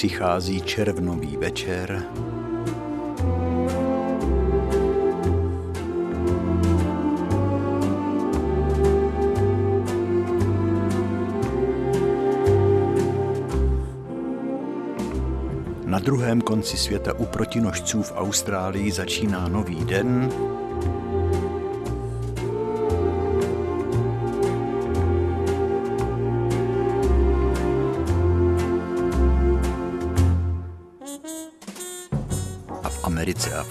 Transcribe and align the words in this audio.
přichází 0.00 0.60
červnový 0.60 1.36
večer. 1.36 2.02
Na 15.84 15.98
druhém 15.98 16.40
konci 16.40 16.76
světa 16.76 17.14
u 17.18 17.26
protinožců 17.26 18.02
v 18.02 18.12
Austrálii 18.16 18.92
začíná 18.92 19.48
nový 19.48 19.84
den, 19.84 20.30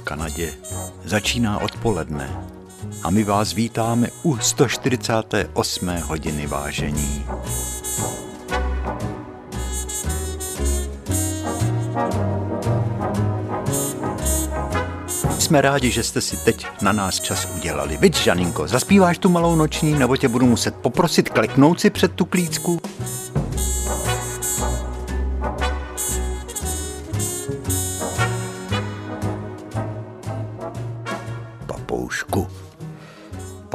Kanadě 0.10 0.54
začíná 1.06 1.60
odpoledne 1.60 2.44
a 3.04 3.10
my 3.10 3.24
vás 3.24 3.54
vítáme 3.54 4.08
u 4.24 4.38
148. 4.38 5.88
hodiny 5.88 6.48
vážení. 6.48 7.26
Jsme 15.40 15.62
rádi, 15.62 15.92
že 15.92 16.04
jste 16.04 16.22
si 16.22 16.38
teď 16.38 16.68
na 16.82 16.92
nás 16.92 17.20
čas 17.20 17.48
udělali. 17.56 17.98
Viď, 17.98 18.16
Žaninko, 18.18 18.68
zaspíváš 18.68 19.18
tu 19.18 19.30
malou 19.30 19.56
noční, 19.56 19.94
nebo 19.94 20.18
tě 20.18 20.28
budu 20.28 20.46
muset 20.46 20.76
poprosit 20.76 21.30
kliknout 21.30 21.80
si 21.80 21.90
před 21.90 22.14
tu 22.14 22.26
klícku? 22.26 22.82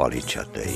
Paličatej. 0.05 0.69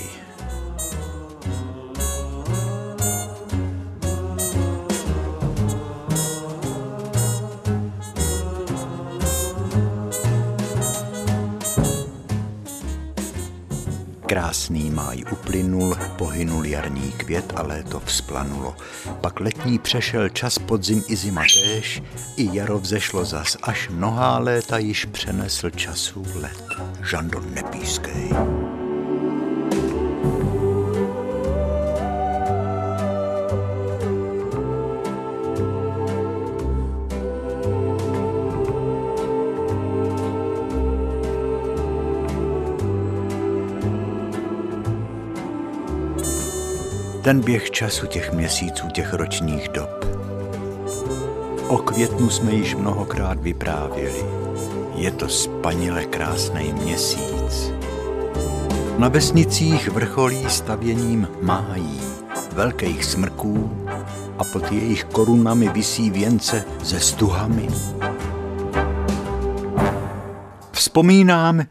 Krásný 14.25 14.89
máj 14.89 15.23
uplynul, 15.31 15.97
pohynul 16.17 16.65
jarní 16.65 17.11
květ 17.11 17.53
a 17.55 17.61
léto 17.61 17.99
vzplanulo. 17.99 18.75
Pak 19.21 19.39
letní 19.39 19.79
přešel 19.79 20.29
čas, 20.29 20.59
podzim 20.59 21.03
i 21.07 21.15
zima 21.15 21.41
též, 21.41 22.01
i 22.37 22.49
jaro 22.57 22.79
vzešlo 22.79 23.25
zas, 23.25 23.57
až 23.61 23.89
mnohá 23.89 24.39
léta 24.39 24.77
již 24.77 25.05
přenesl 25.05 25.69
času 25.69 26.25
let. 26.41 26.63
Žandon 27.03 27.53
nepískej. 27.53 28.29
Ten 47.29 47.41
běh 47.41 47.71
času 47.71 48.07
těch 48.07 48.33
měsíců, 48.33 48.87
těch 48.87 49.13
ročních 49.13 49.69
dob. 49.69 50.05
O 51.67 51.77
květnu 51.77 52.29
jsme 52.29 52.51
již 52.51 52.75
mnohokrát 52.75 53.39
vyprávěli. 53.39 54.25
Je 54.95 55.11
to 55.11 55.29
spanile 55.29 56.05
krásný 56.05 56.73
měsíc. 56.73 57.71
Na 58.97 59.07
vesnicích 59.07 59.89
vrcholí 59.89 60.49
stavěním 60.49 61.27
májí, 61.41 62.01
velkých 62.51 63.05
smrků 63.05 63.85
a 64.37 64.43
pod 64.43 64.71
jejich 64.71 65.03
korunami 65.03 65.69
visí 65.69 66.09
věnce 66.09 66.65
se 66.83 66.99
stuhami. 66.99 67.67
Vzpomínám, 70.71 71.61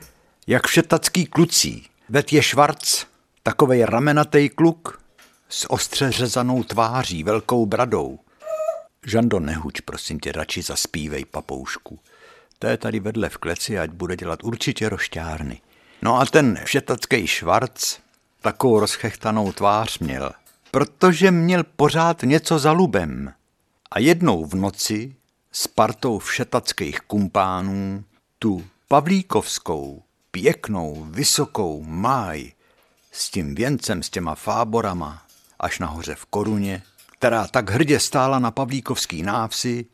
jak 0.46 0.66
všetacký 0.66 1.26
klucí, 1.26 1.86
vet 2.08 2.32
je 2.32 2.42
švarc, 2.42 3.04
takovej 3.42 3.84
ramenatej 3.84 4.48
kluk, 4.48 5.07
s 5.48 5.70
ostře 5.70 6.12
řezanou 6.12 6.62
tváří, 6.62 7.24
velkou 7.24 7.66
bradou. 7.66 8.18
Žando, 9.06 9.40
nehuč, 9.40 9.80
prosím 9.80 10.20
tě, 10.20 10.32
radši 10.32 10.62
zaspívej 10.62 11.24
papoušku. 11.24 11.98
To 12.58 12.66
je 12.66 12.76
tady 12.76 13.00
vedle 13.00 13.28
v 13.28 13.36
kleci, 13.36 13.78
ať 13.78 13.90
bude 13.90 14.16
dělat 14.16 14.44
určitě 14.44 14.88
rošťárny. 14.88 15.60
No 16.02 16.20
a 16.20 16.26
ten 16.26 16.60
všetacký 16.64 17.26
švarc 17.26 17.98
takovou 18.40 18.80
rozchechtanou 18.80 19.52
tvář 19.52 19.98
měl, 19.98 20.32
protože 20.70 21.30
měl 21.30 21.64
pořád 21.76 22.22
něco 22.22 22.58
za 22.58 22.72
lubem. 22.72 23.32
A 23.90 23.98
jednou 23.98 24.46
v 24.46 24.54
noci 24.54 25.14
s 25.52 25.66
partou 25.66 26.18
všetackých 26.18 27.00
kumpánů 27.00 28.04
tu 28.38 28.64
Pavlíkovskou, 28.88 30.02
pěknou, 30.30 31.06
vysokou 31.10 31.82
máj 31.82 32.52
s 33.12 33.30
tím 33.30 33.54
věncem, 33.54 34.02
s 34.02 34.10
těma 34.10 34.34
fáborama, 34.34 35.22
až 35.60 35.78
nahoře 35.78 36.14
v 36.14 36.26
koruně, 36.26 36.82
která 37.18 37.46
tak 37.46 37.70
hrdě 37.70 38.00
stála 38.00 38.38
na 38.38 38.50
Pavlíkovský 38.50 39.22
návsi, 39.22 39.86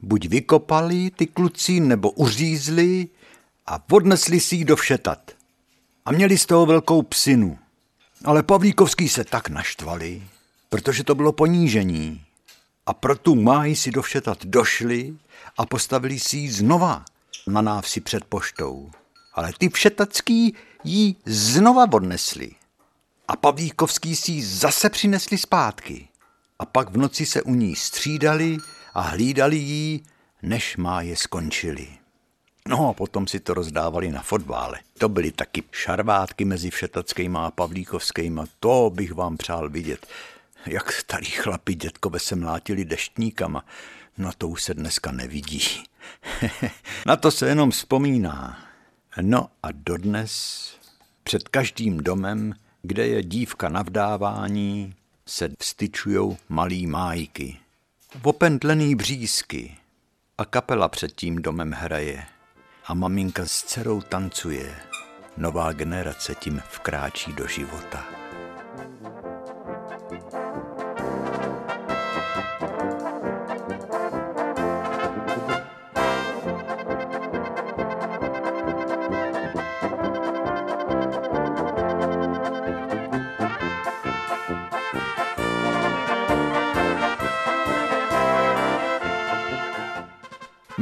buď 0.00 0.28
vykopali 0.28 1.10
ty 1.10 1.26
kluci, 1.26 1.80
nebo 1.80 2.10
uřízli 2.10 3.08
a 3.66 3.78
odnesli 3.90 4.40
si 4.40 4.56
ji 4.56 4.64
do 4.64 4.76
všetat. 4.76 5.30
A 6.04 6.12
měli 6.12 6.38
z 6.38 6.46
toho 6.46 6.66
velkou 6.66 7.02
psinu. 7.02 7.58
Ale 8.24 8.42
Pavlíkovský 8.42 9.08
se 9.08 9.24
tak 9.24 9.48
naštvali, 9.48 10.22
protože 10.68 11.04
to 11.04 11.14
bylo 11.14 11.32
ponížení. 11.32 12.22
A 12.86 12.94
pro 12.94 13.16
tu 13.16 13.34
máji 13.34 13.76
si 13.76 13.90
do 13.90 14.02
všetat 14.02 14.46
došli 14.46 15.16
a 15.58 15.66
postavili 15.66 16.18
si 16.18 16.36
ji 16.36 16.50
znova 16.50 17.04
na 17.46 17.62
návsi 17.62 18.00
před 18.00 18.24
poštou. 18.24 18.90
Ale 19.34 19.52
ty 19.58 19.68
všetacký 19.68 20.54
ji 20.84 21.14
znova 21.26 21.92
odnesli 21.92 22.50
a 23.32 23.36
Pavlíkovský 23.36 24.16
si 24.16 24.32
ji 24.32 24.44
zase 24.44 24.90
přinesli 24.90 25.38
zpátky. 25.38 26.08
A 26.58 26.66
pak 26.66 26.90
v 26.90 26.96
noci 26.96 27.26
se 27.26 27.42
u 27.42 27.54
ní 27.54 27.76
střídali 27.76 28.58
a 28.94 29.00
hlídali 29.00 29.56
jí, 29.56 30.02
než 30.42 30.76
má 30.76 31.02
je 31.02 31.16
skončili. 31.16 31.88
No 32.68 32.88
a 32.88 32.92
potom 32.92 33.26
si 33.26 33.40
to 33.40 33.54
rozdávali 33.54 34.10
na 34.10 34.22
fotbále. 34.22 34.80
To 34.98 35.08
byly 35.08 35.32
taky 35.32 35.62
šarvátky 35.70 36.44
mezi 36.44 36.70
Všetackýma 36.70 37.46
a 37.46 37.50
Pavlíkovskýma. 37.50 38.44
To 38.60 38.90
bych 38.94 39.12
vám 39.12 39.36
přál 39.36 39.70
vidět. 39.70 40.06
Jak 40.66 40.92
starý 40.92 41.26
chlapi 41.26 41.74
dětkové 41.74 42.18
se 42.18 42.36
mlátili 42.36 42.84
deštníkama. 42.84 43.64
No 44.18 44.30
to 44.38 44.48
už 44.48 44.62
se 44.62 44.74
dneska 44.74 45.12
nevidí. 45.12 45.62
na 47.06 47.16
to 47.16 47.30
se 47.30 47.48
jenom 47.48 47.70
vzpomíná. 47.70 48.58
No 49.20 49.48
a 49.62 49.68
dodnes 49.72 50.62
před 51.24 51.48
každým 51.48 51.96
domem 51.96 52.54
kde 52.82 53.06
je 53.06 53.22
dívka 53.22 53.68
na 53.68 53.82
vdávání, 53.82 54.94
se 55.26 55.48
vstyčujou 55.58 56.36
malý 56.48 56.86
májky. 56.86 57.58
Opendlený 58.22 58.94
břízky 58.94 59.76
a 60.38 60.44
kapela 60.44 60.88
před 60.88 61.12
tím 61.12 61.42
domem 61.42 61.70
hraje 61.70 62.24
a 62.86 62.94
maminka 62.94 63.46
s 63.46 63.62
dcerou 63.62 64.00
tancuje. 64.00 64.74
Nová 65.36 65.72
generace 65.72 66.34
tím 66.34 66.62
vkráčí 66.70 67.32
do 67.32 67.46
života. 67.46 68.21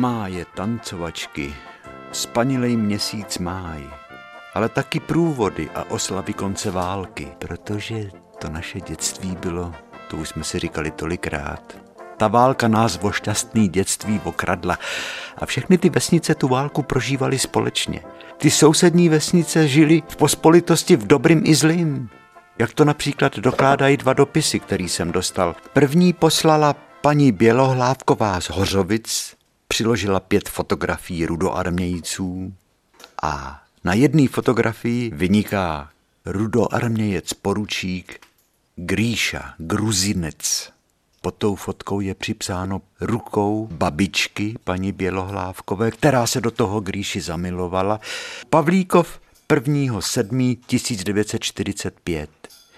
Máje 0.00 0.44
tancovačky, 0.54 1.54
spanilej 2.12 2.76
měsíc 2.76 3.38
máj, 3.38 3.84
ale 4.54 4.68
taky 4.68 5.00
průvody 5.00 5.68
a 5.74 5.90
oslavy 5.90 6.32
konce 6.32 6.70
války, 6.70 7.28
protože 7.38 8.10
to 8.38 8.50
naše 8.50 8.80
dětství 8.80 9.36
bylo, 9.36 9.74
to 10.10 10.16
už 10.16 10.28
jsme 10.28 10.44
si 10.44 10.58
říkali 10.58 10.90
tolikrát. 10.90 11.76
Ta 12.16 12.28
válka 12.28 12.68
nás 12.68 12.98
o 13.02 13.12
šťastný 13.12 13.68
dětství 13.68 14.20
okradla 14.24 14.78
a 15.38 15.46
všechny 15.46 15.78
ty 15.78 15.90
vesnice 15.90 16.34
tu 16.34 16.48
válku 16.48 16.82
prožívali 16.82 17.38
společně. 17.38 18.00
Ty 18.36 18.50
sousední 18.50 19.08
vesnice 19.08 19.68
žili 19.68 20.02
v 20.08 20.16
pospolitosti 20.16 20.96
v 20.96 21.06
dobrým 21.06 21.42
i 21.44 21.54
zlým. 21.54 22.08
Jak 22.58 22.72
to 22.72 22.84
například 22.84 23.36
dokládají 23.36 23.96
dva 23.96 24.12
dopisy, 24.12 24.60
který 24.60 24.88
jsem 24.88 25.12
dostal. 25.12 25.56
První 25.72 26.12
poslala 26.12 26.74
Paní 27.00 27.32
Bělohlávková 27.32 28.40
z 28.40 28.50
Hořovic 28.50 29.39
přiložila 29.70 30.20
pět 30.20 30.48
fotografií 30.48 31.26
rudoarmějců 31.26 32.54
a 33.22 33.62
na 33.84 33.94
jedné 33.94 34.28
fotografii 34.28 35.10
vyniká 35.14 35.90
rudoarmějec 36.26 37.32
poručík 37.32 38.26
Gríša, 38.76 39.54
Gruzinec. 39.58 40.72
Pod 41.20 41.34
tou 41.34 41.54
fotkou 41.54 42.00
je 42.00 42.14
připsáno 42.14 42.82
rukou 43.00 43.68
babičky 43.72 44.54
paní 44.64 44.92
Bělohlávkové, 44.92 45.90
která 45.90 46.26
se 46.26 46.40
do 46.40 46.50
toho 46.50 46.80
Gríši 46.80 47.20
zamilovala. 47.20 48.00
Pavlíkov 48.50 49.20
1. 49.54 50.00
7. 50.00 50.56
1945. 50.66 52.30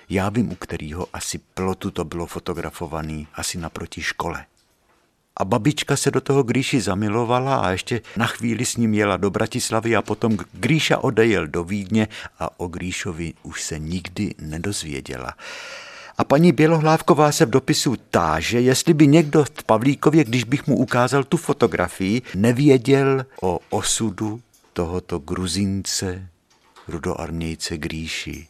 Já 0.09 0.29
vím, 0.29 0.53
u 0.53 0.55
kterého 0.55 1.07
asi 1.13 1.39
plotu 1.39 1.91
to 1.91 2.05
bylo 2.05 2.27
fotografovaný, 2.27 3.27
asi 3.35 3.59
naproti 3.59 4.03
škole. 4.03 4.45
A 5.43 5.45
babička 5.45 5.97
se 5.97 6.11
do 6.11 6.21
toho 6.21 6.43
Gríši 6.43 6.81
zamilovala 6.81 7.57
a 7.57 7.71
ještě 7.71 8.01
na 8.17 8.27
chvíli 8.27 8.65
s 8.65 8.77
ním 8.77 8.95
jela 8.95 9.17
do 9.17 9.31
Bratislavy 9.31 9.97
a 9.97 10.03
potom 10.03 10.39
Gríša 10.53 10.99
odejel 10.99 11.47
do 11.47 11.65
Vídně 11.65 12.09
a 12.39 12.61
o 12.61 12.69
Gríšovi 12.69 13.35
už 13.43 13.63
se 13.63 13.79
nikdy 13.79 14.35
nedozvěděla. 14.39 15.35
A 16.19 16.25
paní 16.25 16.53
Bělohlávková 16.53 17.33
se 17.33 17.47
v 17.47 17.51
dopisu 17.51 17.97
táže, 18.11 18.61
jestli 18.61 18.95
by 18.95 19.07
někdo 19.07 19.45
v 19.45 19.65
Pavlíkově, 19.65 20.25
když 20.25 20.45
bych 20.45 20.67
mu 20.67 20.77
ukázal 20.77 21.25
tu 21.25 21.37
fotografii, 21.37 22.23
nevěděl 22.35 23.27
o 23.43 23.59
osudu 23.71 24.41
tohoto 24.73 25.19
gruzince, 25.19 26.29
rudoarmějce 26.89 27.79
Gríši. 27.79 28.47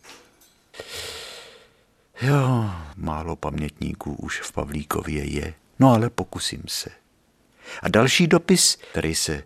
Jo, 2.22 2.70
málo 2.96 3.36
pamětníků 3.36 4.14
už 4.14 4.40
v 4.40 4.52
Pavlíkově 4.52 5.24
je, 5.24 5.54
no 5.82 5.94
ale 5.94 6.10
pokusím 6.10 6.62
se. 6.68 6.90
A 7.82 7.88
další 7.88 8.26
dopis, 8.26 8.78
který 8.90 9.14
se 9.14 9.42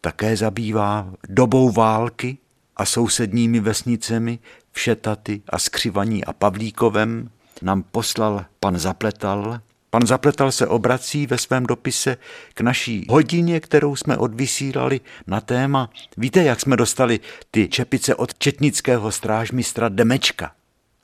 také 0.00 0.36
zabývá 0.36 1.12
dobou 1.28 1.70
války 1.70 2.38
a 2.76 2.84
sousedními 2.84 3.60
vesnicemi 3.60 4.38
Všetaty 4.72 5.42
a 5.48 5.58
Skřivaní 5.58 6.24
a 6.24 6.32
Pavlíkovem, 6.32 7.30
nám 7.62 7.82
poslal 7.82 8.44
pan 8.60 8.78
Zapletal. 8.78 9.60
Pan 9.90 10.06
Zapletal 10.06 10.52
se 10.52 10.66
obrací 10.66 11.26
ve 11.26 11.38
svém 11.38 11.66
dopise 11.66 12.16
k 12.54 12.60
naší 12.60 13.06
hodině, 13.10 13.60
kterou 13.60 13.96
jsme 13.96 14.16
odvysílali 14.16 15.00
na 15.26 15.40
téma. 15.40 15.90
Víte, 16.16 16.42
jak 16.42 16.60
jsme 16.60 16.76
dostali 16.76 17.20
ty 17.50 17.68
čepice 17.68 18.14
od 18.14 18.38
četnického 18.38 19.12
strážmistra 19.12 19.88
Demečka? 19.88 20.52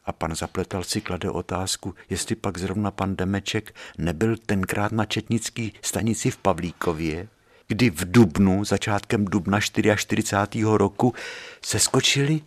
A 0.08 0.12
pan 0.12 0.34
Zapletal 0.34 0.84
si 0.84 1.00
klade 1.00 1.30
otázku, 1.30 1.94
jestli 2.10 2.34
pak 2.34 2.58
zrovna 2.58 2.90
pan 2.90 3.16
Demeček 3.16 3.74
nebyl 3.98 4.36
tenkrát 4.36 4.92
na 4.92 5.04
četnický 5.04 5.72
stanici 5.82 6.30
v 6.30 6.36
Pavlíkově, 6.36 7.28
kdy 7.66 7.90
v 7.90 8.12
Dubnu, 8.12 8.64
začátkem 8.64 9.24
Dubna 9.24 9.60
44. 9.60 10.64
roku, 10.64 11.14
se 11.62 11.78
skočili 11.78 12.40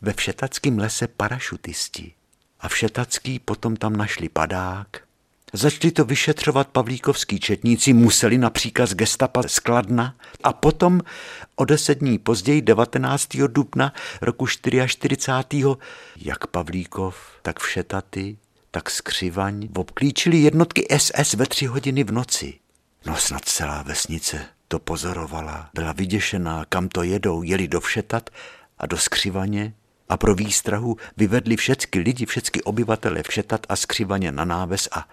ve 0.00 0.12
všetackém 0.12 0.78
lese 0.78 1.08
parašutisti. 1.08 2.12
A 2.60 2.68
všetacký 2.68 3.38
potom 3.38 3.76
tam 3.76 3.96
našli 3.96 4.28
padák. 4.28 5.09
Začali 5.52 5.92
to 5.92 6.04
vyšetřovat 6.04 6.68
pavlíkovský 6.68 7.40
četníci, 7.40 7.92
museli 7.92 8.38
na 8.38 8.50
příkaz 8.50 8.94
gestapa 8.94 9.42
skladna 9.46 10.14
a 10.42 10.52
potom 10.52 11.00
o 11.56 11.64
deset 11.64 11.98
dní 11.98 12.18
později, 12.18 12.62
19. 12.62 13.28
dubna 13.46 13.92
roku 14.20 14.46
44. 14.46 15.16
jak 16.16 16.46
Pavlíkov, 16.46 17.16
tak 17.42 17.60
Všetaty, 17.60 18.36
tak 18.70 18.90
Skřivaň 18.90 19.68
obklíčili 19.76 20.38
jednotky 20.38 20.86
SS 20.98 21.34
ve 21.34 21.46
tři 21.46 21.66
hodiny 21.66 22.04
v 22.04 22.12
noci. 22.12 22.54
No 23.06 23.16
snad 23.16 23.44
celá 23.44 23.82
vesnice 23.82 24.46
to 24.68 24.78
pozorovala, 24.78 25.70
byla 25.74 25.92
vyděšená, 25.92 26.64
kam 26.68 26.88
to 26.88 27.02
jedou, 27.02 27.42
jeli 27.42 27.68
do 27.68 27.80
Všetat 27.80 28.30
a 28.78 28.86
do 28.86 28.98
Skřivaně 28.98 29.74
a 30.08 30.16
pro 30.16 30.34
výstrahu 30.34 30.96
vyvedli 31.16 31.56
všecky 31.56 31.98
lidi, 31.98 32.26
všecky 32.26 32.62
obyvatele 32.62 33.22
Všetat 33.22 33.66
a 33.68 33.76
Skřivaně 33.76 34.32
na 34.32 34.44
náves 34.44 34.88
a 34.92 35.08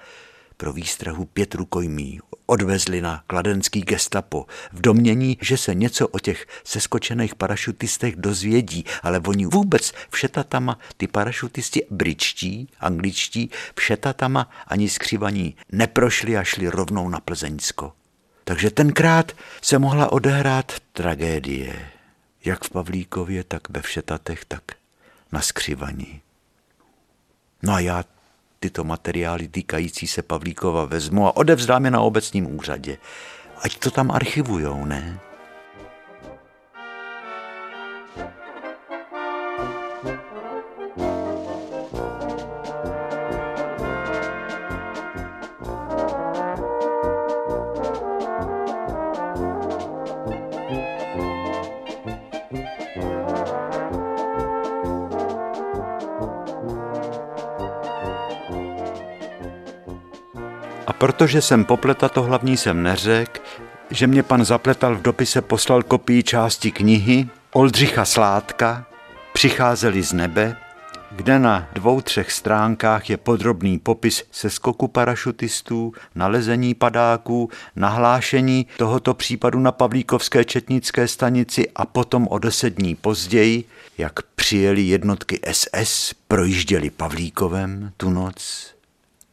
pro 0.58 0.74
výstrahu 0.74 1.26
pět 1.26 1.56
rukojmí 1.56 2.20
odvezli 2.48 3.02
na 3.02 3.24
kladenský 3.28 3.82
gestapo 3.82 4.46
v 4.72 4.82
domění, 4.82 5.38
že 5.42 5.58
se 5.58 5.76
něco 5.76 6.08
o 6.08 6.20
těch 6.20 6.48
seskočených 6.64 7.36
parašutistech 7.36 8.16
dozvědí, 8.16 8.86
ale 9.04 9.20
oni 9.20 9.46
vůbec 9.46 9.94
všetatama, 10.10 10.80
ty 10.98 11.08
parašutisti 11.08 11.86
britští, 11.90 12.70
angličtí, 12.80 13.50
všetatama 13.76 14.50
ani 14.68 14.90
skřivaní 14.90 15.56
neprošli 15.72 16.38
a 16.38 16.44
šli 16.44 16.68
rovnou 16.68 17.10
na 17.10 17.20
Plzeňsko. 17.20 17.94
Takže 18.44 18.72
tenkrát 18.72 19.32
se 19.62 19.80
mohla 19.80 20.12
odehrát 20.12 20.74
tragédie, 20.94 21.90
jak 22.46 22.64
v 22.64 22.70
Pavlíkově, 22.70 23.44
tak 23.44 23.70
ve 23.70 23.82
Všetatech, 23.82 24.46
tak 24.46 24.64
na 25.32 25.42
skřivaní. 25.42 26.22
No 27.64 27.74
a 27.74 27.80
já 27.80 28.04
tyto 28.60 28.84
materiály 28.84 29.48
týkající 29.48 30.08
se 30.08 30.22
Pavlíkova 30.22 30.86
vezmu 30.86 31.28
a 31.28 31.36
odevzdám 31.36 31.86
je 31.86 31.92
na 31.92 32.02
obecním 32.02 32.56
úřadě. 32.56 32.98
Ať 33.62 33.78
to 33.78 33.92
tam 33.92 34.12
archivujou, 34.12 34.86
ne? 34.86 35.20
Protože 61.18 61.42
jsem 61.42 61.66
popleta 61.66 62.10
to 62.10 62.24
hlavní 62.24 62.58
jsem 62.58 62.84
neřek, 62.84 63.42
že 63.90 64.08
mě 64.08 64.24
pan 64.24 64.46
Zapletal 64.46 64.96
v 64.96 65.02
dopise 65.02 65.42
poslal 65.42 65.84
kopii 65.84 66.24
části 66.24 66.72
knihy 66.72 67.28
Oldřicha 67.54 68.06
Sládka 68.06 68.86
Přicházeli 69.34 70.04
z 70.04 70.14
nebe, 70.14 70.58
kde 71.12 71.40
na 71.40 71.68
dvou, 71.74 72.02
třech 72.02 72.32
stránkách 72.32 73.10
je 73.10 73.18
podrobný 73.18 73.80
popis 73.80 74.24
se 74.32 74.50
skoku 74.50 74.88
parašutistů, 74.88 75.94
nalezení 76.16 76.74
padáků, 76.74 77.50
nahlášení 77.76 78.68
tohoto 78.78 79.14
případu 79.14 79.60
na 79.60 79.72
Pavlíkovské 79.72 80.46
četnické 80.46 81.08
stanici 81.08 81.70
a 81.76 81.86
potom 81.86 82.28
o 82.28 82.40
deset 82.40 82.70
dní 82.70 82.96
později, 82.96 83.64
jak 83.98 84.22
přijeli 84.22 84.82
jednotky 84.82 85.40
SS, 85.52 86.14
projížděli 86.28 86.90
Pavlíkovem 86.90 87.92
tu 87.98 88.10
noc 88.10 88.77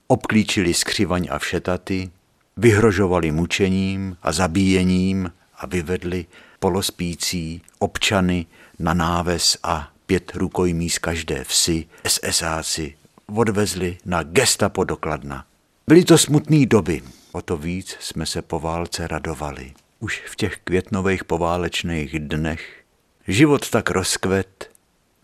obklíčili 0.06 0.74
skřivaň 0.74 1.28
a 1.30 1.38
všetaty, 1.38 2.10
vyhrožovali 2.56 3.30
mučením 3.30 4.16
a 4.22 4.32
zabíjením 4.32 5.32
a 5.56 5.66
vyvedli 5.66 6.26
polospící 6.58 7.62
občany 7.78 8.46
na 8.78 8.94
náves 8.94 9.58
a 9.62 9.90
pět 10.06 10.32
rukojmí 10.34 10.90
z 10.90 10.98
každé 10.98 11.44
vsi, 11.44 11.86
SSáci, 12.08 12.94
odvezli 13.34 13.98
na 14.04 14.22
gestapo 14.22 14.84
dokladna. 14.84 15.46
Byly 15.86 16.04
to 16.04 16.18
smutné 16.18 16.66
doby, 16.66 17.02
o 17.32 17.42
to 17.42 17.56
víc 17.56 17.96
jsme 18.00 18.26
se 18.26 18.42
po 18.42 18.60
válce 18.60 19.08
radovali. 19.08 19.72
Už 20.00 20.22
v 20.26 20.36
těch 20.36 20.58
květnových 20.64 21.24
poválečných 21.24 22.18
dnech 22.18 22.82
život 23.28 23.70
tak 23.70 23.90
rozkvet, 23.90 24.70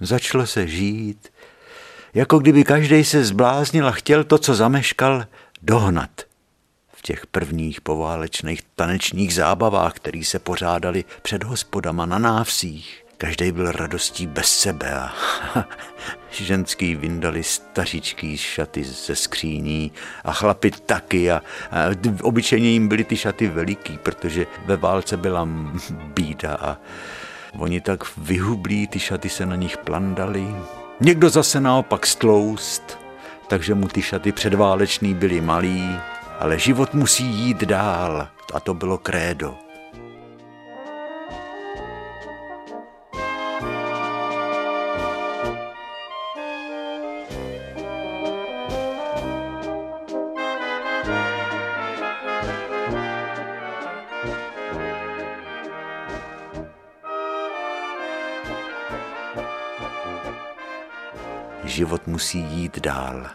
začalo 0.01 0.47
se 0.47 0.69
žít, 0.69 1.29
jako 2.15 2.39
kdyby 2.39 2.65
každý 2.65 3.05
se 3.05 3.25
zbláznil 3.25 3.89
a 3.89 3.91
chtěl 3.91 4.25
to, 4.25 4.39
co 4.39 4.55
zameškal, 4.55 5.25
dohnat. 5.63 6.11
V 6.89 7.03
těch 7.03 7.27
prvních 7.27 7.81
poválečných 7.81 8.63
tanečních 8.75 9.35
zábavách, 9.35 9.93
které 9.93 10.25
se 10.25 10.39
pořádali 10.39 11.05
před 11.23 11.45
hospodama 11.45 12.07
na 12.07 12.19
návsích, 12.19 13.05
každý 13.21 13.53
byl 13.53 13.73
radostí 13.73 14.27
bez 14.27 14.59
sebe 14.59 14.95
a 14.95 15.15
ženský 16.31 16.95
vyndali 16.95 17.43
stařičký 17.43 18.37
šaty 18.37 18.85
ze 18.85 19.17
skříní 19.17 19.93
a 20.25 20.33
chlapi 20.33 20.71
taky 20.71 21.31
a, 21.31 21.43
a 21.71 21.77
obyčejně 22.23 22.71
jim 22.71 22.89
byly 22.89 23.05
ty 23.05 23.17
šaty 23.17 23.49
veliký, 23.49 23.99
protože 23.99 24.47
ve 24.67 24.77
válce 24.77 25.17
byla 25.17 25.49
bída 25.91 26.55
a 26.55 26.77
oni 27.59 27.81
tak 27.81 28.17
vyhublí, 28.17 28.87
ty 28.87 28.99
šaty 28.99 29.29
se 29.29 29.47
na 29.47 29.57
nich 29.57 29.79
plandali, 29.79 30.47
Někdo 31.03 31.31
zase 31.31 31.61
naopak 31.61 32.07
stloust, 32.07 32.99
takže 33.49 33.75
mu 33.75 33.89
ty 33.89 34.03
šaty 34.03 34.33
předválečný 34.33 35.15
byly 35.15 35.41
malý, 35.41 35.97
ale 36.39 36.59
život 36.59 36.95
musí 36.95 37.25
jít 37.25 37.65
dál 37.65 38.29
a 38.53 38.61
to 38.61 38.75
bylo 38.75 38.99
krédo. 38.99 39.70
Život 61.81 62.07
musí 62.07 62.39
jít 62.39 62.79
dál. 62.79 63.27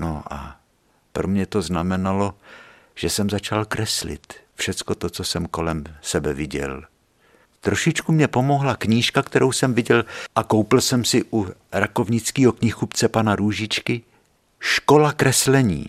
No 0.00 0.22
a 0.30 0.60
pro 1.12 1.28
mě 1.28 1.46
to 1.46 1.62
znamenalo, 1.62 2.34
že 2.94 3.10
jsem 3.10 3.30
začal 3.30 3.64
kreslit 3.64 4.34
všecko 4.54 4.94
to, 4.94 5.10
co 5.10 5.24
jsem 5.24 5.46
kolem 5.46 5.84
sebe 6.02 6.34
viděl. 6.34 6.84
Trošičku 7.60 8.12
mě 8.12 8.28
pomohla 8.28 8.76
knížka, 8.76 9.22
kterou 9.22 9.52
jsem 9.52 9.74
viděl 9.74 10.04
a 10.36 10.42
koupil 10.42 10.80
jsem 10.80 11.04
si 11.04 11.24
u 11.32 11.46
rakovnického 11.72 12.52
knihkupce 12.52 13.08
pana 13.08 13.36
Růžičky 13.36 14.02
Škola 14.60 15.12
kreslení. 15.12 15.86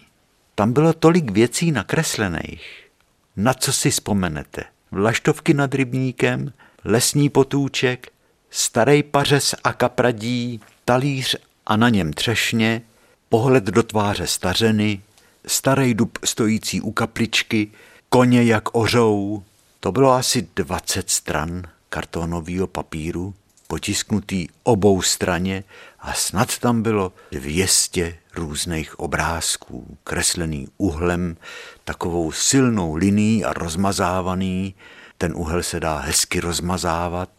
Tam 0.56 0.74
bylo 0.74 0.94
tolik 0.94 1.32
věcí 1.32 1.72
nakreslených. 1.72 2.88
Na 3.36 3.54
co 3.54 3.74
si 3.74 3.92
vzpomenete? 3.92 4.64
Vlaštovky 4.92 5.54
nad 5.54 5.76
rybníkem, 5.76 6.54
lesní 6.86 7.30
potůček, 7.30 8.08
starý 8.50 9.04
pařez 9.04 9.56
a 9.64 9.74
kapradí, 9.74 10.62
talíř 10.86 11.47
a 11.68 11.78
na 11.78 11.90
něm 11.90 12.14
třešně, 12.14 12.82
pohled 13.30 13.64
do 13.64 13.84
tváře 13.84 14.28
stařeny, 14.28 15.02
starý 15.46 15.94
dub 15.94 16.18
stojící 16.26 16.82
u 16.82 16.92
kapličky, 16.92 17.72
koně 18.10 18.44
jak 18.44 18.76
ořou. 18.76 19.44
To 19.80 19.92
bylo 19.92 20.12
asi 20.12 20.48
20 20.56 21.10
stran 21.10 21.64
kartonového 21.90 22.68
papíru, 22.68 23.34
potisknutý 23.68 24.48
obou 24.64 25.02
straně 25.02 25.64
a 26.00 26.14
snad 26.14 26.58
tam 26.58 26.82
bylo 26.82 27.14
200 27.32 28.18
různých 28.36 29.00
obrázků, 29.00 29.98
kreslený 30.04 30.68
uhlem, 30.78 31.38
takovou 31.84 32.32
silnou 32.32 32.96
linií 32.96 33.46
a 33.46 33.54
rozmazávaný. 33.54 34.76
Ten 35.18 35.34
uhel 35.36 35.64
se 35.64 35.80
dá 35.80 35.98
hezky 35.98 36.40
rozmazávat. 36.40 37.30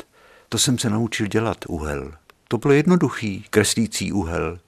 To 0.49 0.59
jsem 0.59 0.79
se 0.79 0.91
naučil 0.91 1.27
dělat, 1.27 1.59
uhel. 1.69 2.13
To 2.49 2.59
bylo 2.59 2.73
jednoduchý, 2.73 3.45
kreslící 3.51 4.13
uhel. 4.13 4.59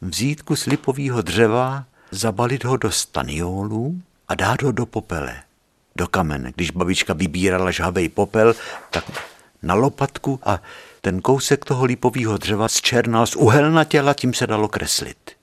Vzít 0.00 0.42
kus 0.42 0.66
lipového 0.66 1.22
dřeva, 1.22 1.84
zabalit 2.10 2.64
ho 2.64 2.76
do 2.76 2.90
staniolů 2.90 4.00
a 4.28 4.34
dát 4.34 4.62
ho 4.62 4.72
do 4.72 4.86
popele, 4.86 5.42
do 5.96 6.08
kamene. 6.08 6.52
Když 6.54 6.70
babička 6.70 7.12
vybírala 7.12 7.70
žhavej 7.70 8.08
popel, 8.08 8.54
tak 8.90 9.04
na 9.62 9.74
lopatku 9.74 10.40
a 10.42 10.62
ten 11.00 11.20
kousek 11.20 11.64
toho 11.64 11.84
lipového 11.84 12.38
dřeva 12.38 12.68
zčernal 12.68 13.26
z 13.26 13.36
těla, 13.84 14.14
tím 14.14 14.34
se 14.34 14.46
dalo 14.46 14.68
kreslit. 14.68 15.35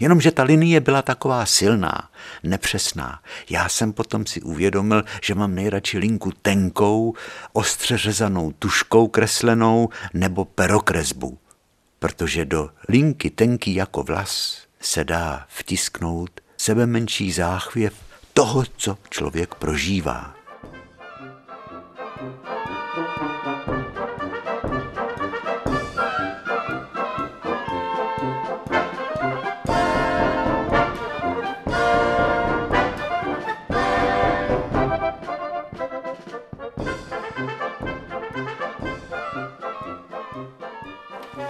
Jenomže 0.00 0.30
ta 0.30 0.42
linie 0.42 0.80
byla 0.80 1.02
taková 1.02 1.46
silná, 1.46 2.10
nepřesná. 2.42 3.20
Já 3.50 3.68
jsem 3.68 3.92
potom 3.92 4.26
si 4.26 4.42
uvědomil, 4.42 5.04
že 5.22 5.34
mám 5.34 5.54
nejradši 5.54 5.98
linku 5.98 6.32
tenkou, 6.42 7.14
ostře 7.52 7.98
řezanou 7.98 8.52
tuškou 8.52 9.08
kreslenou 9.08 9.88
nebo 10.14 10.44
perokresbu, 10.44 11.38
protože 11.98 12.44
do 12.44 12.70
linky 12.88 13.30
tenký 13.30 13.74
jako 13.74 14.02
vlas 14.02 14.62
se 14.80 15.04
dá 15.04 15.46
vtisknout 15.48 16.40
sebe 16.56 16.86
menší 16.86 17.32
záchvěv 17.32 17.94
toho, 18.32 18.64
co 18.76 18.98
člověk 19.10 19.54
prožívá. 19.54 20.34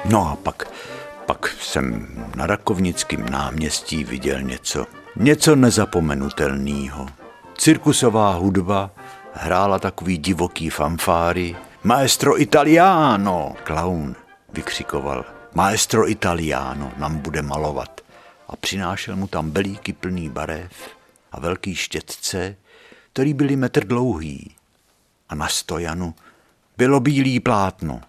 No 0.08 0.28
a 0.28 0.36
pak, 0.36 0.72
pak 1.26 1.48
jsem 1.48 2.06
na 2.36 2.46
Rakovnickém 2.46 3.28
náměstí 3.28 4.04
viděl 4.04 4.42
něco, 4.42 4.86
něco 5.16 5.56
nezapomenutelného. 5.56 7.06
Cirkusová 7.58 8.34
hudba 8.34 8.90
hrála 9.32 9.78
takový 9.78 10.18
divoký 10.18 10.70
fanfáry. 10.70 11.56
Maestro 11.84 12.40
Italiano, 12.40 13.54
klaun, 13.64 14.16
vykřikoval. 14.52 15.24
Maestro 15.54 16.10
Italiano 16.10 16.92
nám 16.96 17.18
bude 17.18 17.42
malovat. 17.42 18.00
A 18.48 18.56
přinášel 18.56 19.16
mu 19.16 19.26
tam 19.26 19.50
belíky 19.50 19.92
plný 19.92 20.28
barev 20.28 20.72
a 21.32 21.40
velký 21.40 21.74
štětce, 21.74 22.56
který 23.12 23.34
byly 23.34 23.56
metr 23.56 23.84
dlouhý. 23.84 24.54
A 25.28 25.34
na 25.34 25.48
stojanu 25.48 26.14
bylo 26.76 27.00
bílý 27.00 27.40
plátno 27.40 28.00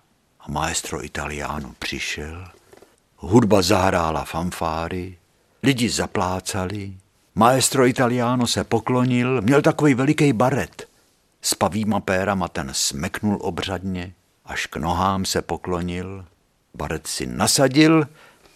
a 0.48 0.52
maestro 0.52 1.06
Italiano 1.06 1.74
přišel, 1.80 2.48
hudba 3.16 3.62
zahrála 3.62 4.24
fanfáry, 4.24 5.18
lidi 5.64 5.90
zaplácali, 5.90 6.94
maestro 7.36 7.88
Italiano 7.88 8.48
se 8.48 8.64
poklonil, 8.64 9.42
měl 9.42 9.62
takový 9.62 9.94
veliký 9.94 10.34
baret. 10.34 10.88
S 11.42 11.56
pavýma 11.56 12.00
pérama 12.00 12.48
ten 12.48 12.70
smeknul 12.72 13.38
obřadně, 13.42 14.14
až 14.46 14.66
k 14.66 14.78
nohám 14.78 15.26
se 15.26 15.42
poklonil, 15.42 16.26
baret 16.74 17.08
si 17.08 17.26
nasadil, 17.26 18.08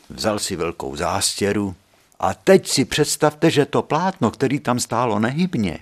vzal 0.09 0.39
si 0.39 0.55
velkou 0.55 0.95
zástěru. 0.95 1.75
A 2.19 2.33
teď 2.33 2.67
si 2.67 2.85
představte, 2.85 3.51
že 3.51 3.65
to 3.65 3.81
plátno, 3.81 4.31
který 4.31 4.59
tam 4.59 4.79
stálo 4.79 5.19
nehybně, 5.19 5.79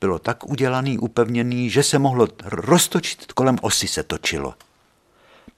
bylo 0.00 0.18
tak 0.18 0.50
udělaný, 0.50 0.98
upevněný, 0.98 1.70
že 1.70 1.82
se 1.82 1.98
mohlo 1.98 2.28
roztočit, 2.44 3.32
kolem 3.32 3.58
osy 3.62 3.88
se 3.88 4.02
točilo. 4.02 4.54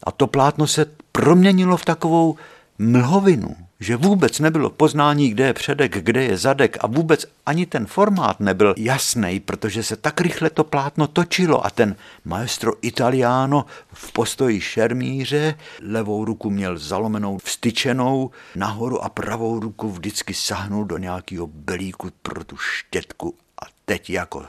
A 0.02 0.12
to 0.12 0.26
plátno 0.26 0.66
se 0.66 0.86
proměnilo 1.12 1.76
v 1.76 1.84
takovou 1.84 2.36
mlhovinu, 2.78 3.56
že 3.80 3.96
vůbec 3.96 4.40
nebylo 4.40 4.70
poznání, 4.70 5.30
kde 5.30 5.46
je 5.46 5.52
předek, 5.52 6.04
kde 6.04 6.24
je 6.24 6.36
zadek 6.36 6.76
a 6.80 6.86
vůbec 6.86 7.26
ani 7.46 7.66
ten 7.66 7.86
formát 7.86 8.40
nebyl 8.40 8.74
jasný, 8.76 9.40
protože 9.40 9.82
se 9.82 9.96
tak 9.96 10.20
rychle 10.20 10.50
to 10.50 10.64
plátno 10.64 11.06
točilo 11.06 11.66
a 11.66 11.70
ten 11.70 11.96
maestro 12.24 12.72
Italiano 12.82 13.66
v 13.92 14.12
postoji 14.12 14.60
šermíře 14.60 15.54
levou 15.82 16.24
ruku 16.24 16.50
měl 16.50 16.78
zalomenou 16.78 17.38
vstyčenou 17.38 18.30
nahoru 18.56 19.04
a 19.04 19.08
pravou 19.08 19.60
ruku 19.60 19.90
vždycky 19.90 20.34
sahnul 20.34 20.84
do 20.84 20.98
nějakého 20.98 21.46
belíku 21.46 22.08
pro 22.22 22.44
tu 22.44 22.56
štětku. 22.56 23.34
A 23.62 23.66
teď 23.84 24.10
jako 24.10 24.44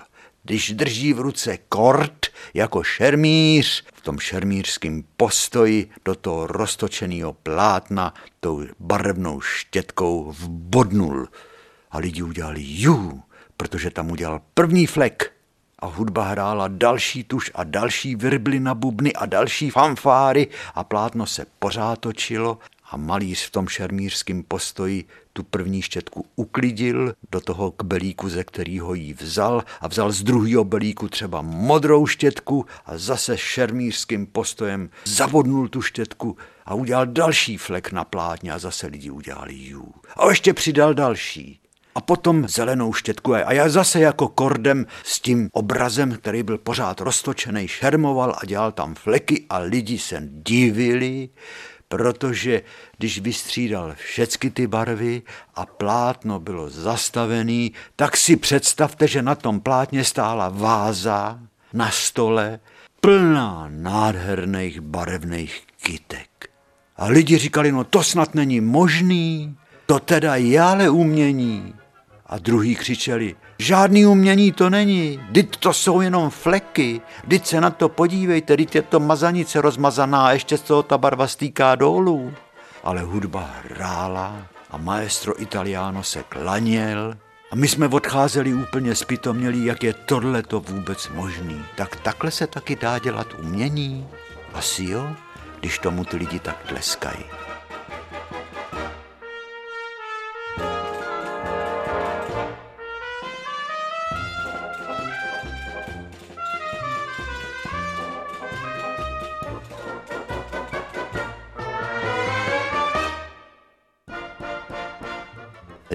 když 0.48 0.72
drží 0.72 1.14
v 1.14 1.20
ruce 1.20 1.58
kort 1.70 2.28
jako 2.54 2.84
šermíř, 2.84 3.84
v 3.94 4.02
tom 4.02 4.20
šermířském 4.20 5.04
postoji 5.18 5.90
do 6.06 6.16
toho 6.16 6.48
roztočeného 6.48 7.34
plátna 7.34 8.14
tou 8.40 8.64
barevnou 8.80 9.42
štětkou 9.42 10.32
vbodnul. 10.32 11.28
A 11.92 11.98
lidi 11.98 12.22
udělali 12.22 12.62
jú, 12.64 13.24
protože 13.58 13.90
tam 13.92 14.12
udělal 14.12 14.42
první 14.54 14.88
flek. 14.88 15.32
A 15.80 15.86
hudba 15.86 16.24
hrála 16.24 16.68
další 16.68 17.24
tuš 17.24 17.52
a 17.56 17.64
další 17.64 18.16
virbly 18.16 18.60
na 18.60 18.76
bubny 18.76 19.14
a 19.14 19.26
další 19.26 19.70
fanfáry 19.70 20.48
a 20.76 20.84
plátno 20.84 21.26
se 21.26 21.46
pořád 21.60 22.00
točilo 22.00 22.60
a 22.90 22.98
malíř 22.98 23.48
v 23.48 23.52
tom 23.52 23.68
šermířském 23.68 24.44
postoji 24.44 25.06
tu 25.34 25.44
první 25.44 25.82
štětku 25.82 26.26
uklidil 26.36 27.14
do 27.32 27.42
toho 27.42 27.72
kbelíku, 27.72 28.30
ze 28.30 28.44
kterého 28.44 28.94
ji 28.94 29.14
vzal 29.14 29.64
a 29.82 29.88
vzal 29.88 30.12
z 30.12 30.24
druhého 30.24 30.64
belíku 30.64 31.10
třeba 31.10 31.42
modrou 31.42 32.08
štětku 32.08 32.66
a 32.86 32.98
zase 32.98 33.38
šermířským 33.38 34.28
postojem 34.28 34.90
zavodnul 35.06 35.68
tu 35.68 35.82
štětku 35.82 36.38
a 36.66 36.74
udělal 36.74 37.06
další 37.06 37.58
flek 37.58 37.92
na 37.92 38.04
plátně 38.04 38.54
a 38.54 38.60
zase 38.60 38.88
lidi 38.88 39.10
udělali 39.10 39.56
jú. 39.56 39.94
A 40.18 40.30
ještě 40.30 40.54
přidal 40.54 40.94
další. 40.94 41.60
A 41.96 42.02
potom 42.02 42.48
zelenou 42.48 42.94
štětku 42.94 43.34
a 43.36 43.54
já 43.54 43.70
zase 43.70 44.00
jako 44.00 44.28
kordem 44.28 44.86
s 45.04 45.20
tím 45.20 45.50
obrazem, 45.52 46.12
který 46.12 46.44
byl 46.44 46.58
pořád 46.58 47.02
roztočený, 47.02 47.68
šermoval 47.68 48.36
a 48.42 48.46
dělal 48.46 48.72
tam 48.72 48.96
fleky 48.96 49.46
a 49.50 49.58
lidi 49.58 50.00
se 50.00 50.22
divili, 50.26 51.30
protože 51.88 52.62
když 52.98 53.20
vystřídal 53.20 53.96
všechny 53.96 54.52
ty 54.52 54.68
barvy 54.68 55.22
a 55.56 55.66
plátno 55.66 56.40
bylo 56.40 56.70
zastavený, 56.70 57.72
tak 57.96 58.18
si 58.18 58.36
představte, 58.36 59.08
že 59.08 59.22
na 59.22 59.36
tom 59.36 59.60
plátně 59.60 60.04
stála 60.04 60.50
váza 60.50 61.40
na 61.74 61.92
stole 61.92 62.60
plná 63.02 63.68
nádherných 63.72 64.82
barevných 64.82 65.64
kytek. 65.84 66.50
A 66.98 67.08
lidi 67.08 67.38
říkali, 67.38 67.72
no 67.72 67.84
to 67.84 68.04
snad 68.04 68.36
není 68.36 68.62
možný, 68.62 69.58
to 69.86 70.00
teda 70.00 70.36
je 70.36 70.62
ale 70.62 70.90
umění. 70.90 71.74
A 72.26 72.38
druhý 72.38 72.76
křičeli, 72.76 73.36
žádný 73.60 74.06
umění 74.06 74.52
to 74.52 74.70
není, 74.70 75.20
dit 75.30 75.58
to 75.58 75.74
jsou 75.74 76.02
jenom 76.02 76.30
fleky, 76.30 77.02
dit 77.24 77.48
se 77.48 77.62
na 77.62 77.70
to 77.70 77.90
podívejte, 77.90 78.58
dit 78.58 78.76
je 78.76 78.82
to 78.82 79.00
mazanice 79.00 79.62
rozmazaná 79.62 80.32
ještě 80.32 80.58
z 80.58 80.62
toho 80.62 80.84
ta 80.84 80.98
barva 80.98 81.28
stýká 81.28 81.76
dolů. 81.76 82.34
Ale 82.84 83.02
hudba 83.02 83.50
hrála 83.64 84.48
a 84.72 84.78
maestro 84.78 85.42
Italiano 85.42 86.04
se 86.04 86.24
klaněl 86.24 87.16
a 87.52 87.56
my 87.56 87.68
jsme 87.68 87.88
odcházeli 87.88 88.54
úplně 88.54 88.96
spitomělí, 88.96 89.66
jak 89.66 89.84
je 89.84 89.94
tohle 89.94 90.44
to 90.44 90.60
vůbec 90.60 91.10
možný. 91.10 91.66
Tak 91.76 91.96
takhle 91.96 92.32
se 92.32 92.48
taky 92.48 92.76
dá 92.76 93.00
dělat 93.00 93.28
umění? 93.40 94.08
Asi 94.54 94.84
jo, 94.84 95.16
když 95.60 95.80
tomu 95.80 96.06
ty 96.06 96.18
lidi 96.18 96.40
tak 96.40 96.58
tleskají. 96.68 97.24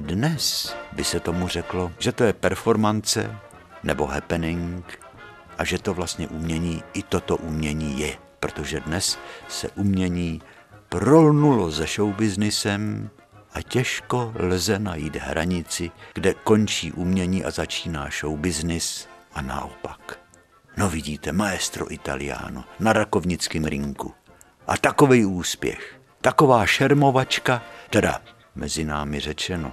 Dnes 0.01 0.75
by 0.93 1.05
se 1.05 1.21
tomu 1.21 1.49
řeklo, 1.49 1.93
že 1.99 2.13
to 2.13 2.25
je 2.25 2.33
performance 2.33 3.37
nebo 3.83 4.07
happening 4.07 5.01
a 5.59 5.65
že 5.65 5.79
to 5.79 5.95
vlastně 5.95 6.29
umění 6.29 6.83
i 6.95 7.03
toto 7.03 7.37
umění 7.37 8.01
je, 8.01 8.17
protože 8.41 8.81
dnes 8.81 9.19
se 9.49 9.69
umění 9.69 10.43
prolnulo 10.89 11.73
se 11.73 11.87
showbiznisem 11.87 13.11
a 13.55 13.63
těžko 13.63 14.33
lze 14.37 14.79
najít 14.79 15.17
hranici, 15.17 15.91
kde 16.15 16.35
končí 16.35 16.93
umění 16.93 17.45
a 17.45 17.51
začíná 17.51 18.09
showbiznis 18.21 19.09
a 19.35 19.43
naopak. 19.43 20.19
No 20.77 20.89
vidíte, 20.89 21.33
maestro 21.33 21.93
Italiano 21.93 22.65
na 22.81 22.93
rakovnickém 22.93 23.65
rinku. 23.65 24.15
A 24.67 24.77
takový 24.77 25.25
úspěch, 25.25 26.01
taková 26.21 26.67
šermovačka, 26.67 27.63
teda 27.91 28.21
mezi 28.55 28.85
námi 28.85 29.21
řečeno, 29.21 29.73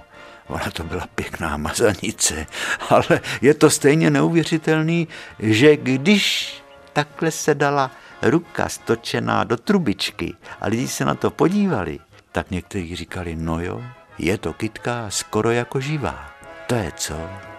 ona 0.50 0.70
to 0.70 0.84
byla 0.84 1.06
pěkná 1.14 1.56
mazanice, 1.56 2.46
ale 2.88 3.20
je 3.42 3.54
to 3.54 3.70
stejně 3.70 4.10
neuvěřitelný, 4.10 5.08
že 5.38 5.76
když 5.76 6.54
takhle 6.92 7.30
se 7.30 7.54
dala 7.54 7.90
ruka 8.22 8.68
stočená 8.68 9.44
do 9.44 9.56
trubičky 9.56 10.34
a 10.60 10.68
lidi 10.68 10.88
se 10.88 11.04
na 11.04 11.14
to 11.14 11.30
podívali, 11.30 11.98
tak 12.32 12.50
někteří 12.50 12.96
říkali, 12.96 13.36
no 13.36 13.60
jo, 13.60 13.82
je 14.18 14.38
to 14.38 14.52
kytka 14.52 15.06
skoro 15.08 15.50
jako 15.50 15.80
živá. 15.80 16.30
To 16.66 16.74
je 16.74 16.92
co? 16.96 17.49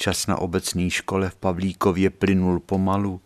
Čas 0.00 0.26
na 0.26 0.38
obecní 0.38 0.90
škole 0.90 1.30
v 1.30 1.34
Pavlíkově 1.34 2.10
plynul 2.10 2.60
pomalu. 2.60 3.20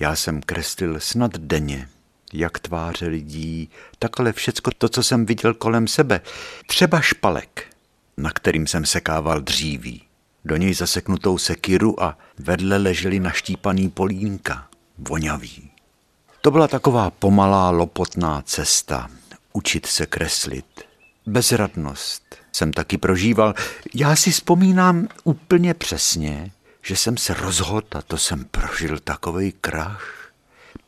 Já 0.00 0.16
jsem 0.16 0.40
kreslil 0.42 1.00
snad 1.00 1.38
denně, 1.38 1.88
jak 2.32 2.58
tváře 2.58 3.06
lidí, 3.06 3.70
takhle 3.98 4.32
všecko 4.32 4.70
to, 4.78 4.88
co 4.88 5.02
jsem 5.02 5.26
viděl 5.26 5.54
kolem 5.54 5.88
sebe. 5.88 6.20
Třeba 6.66 7.00
špalek, 7.00 7.76
na 8.16 8.30
kterým 8.30 8.66
jsem 8.66 8.86
sekával 8.86 9.40
dříví. 9.40 10.02
Do 10.44 10.56
něj 10.56 10.74
zaseknutou 10.74 11.38
sekiru 11.38 12.02
a 12.02 12.18
vedle 12.38 12.76
leželi 12.76 13.20
naštípaný 13.20 13.88
polínka, 13.88 14.68
voňavý. 14.98 15.70
To 16.40 16.50
byla 16.50 16.68
taková 16.68 17.10
pomalá, 17.10 17.70
lopotná 17.70 18.42
cesta, 18.42 19.10
učit 19.52 19.86
se 19.86 20.06
kreslit. 20.06 20.80
Bezradnost 21.26 22.29
jsem 22.52 22.72
taky 22.72 22.98
prožíval. 22.98 23.54
Já 23.94 24.16
si 24.16 24.30
vzpomínám 24.30 25.08
úplně 25.24 25.74
přesně, 25.74 26.50
že 26.82 26.96
jsem 26.96 27.16
se 27.16 27.34
rozhodl, 27.34 27.86
a 27.92 28.02
to 28.02 28.18
jsem 28.18 28.44
prožil 28.44 28.98
takový 28.98 29.52
krach, 29.60 30.32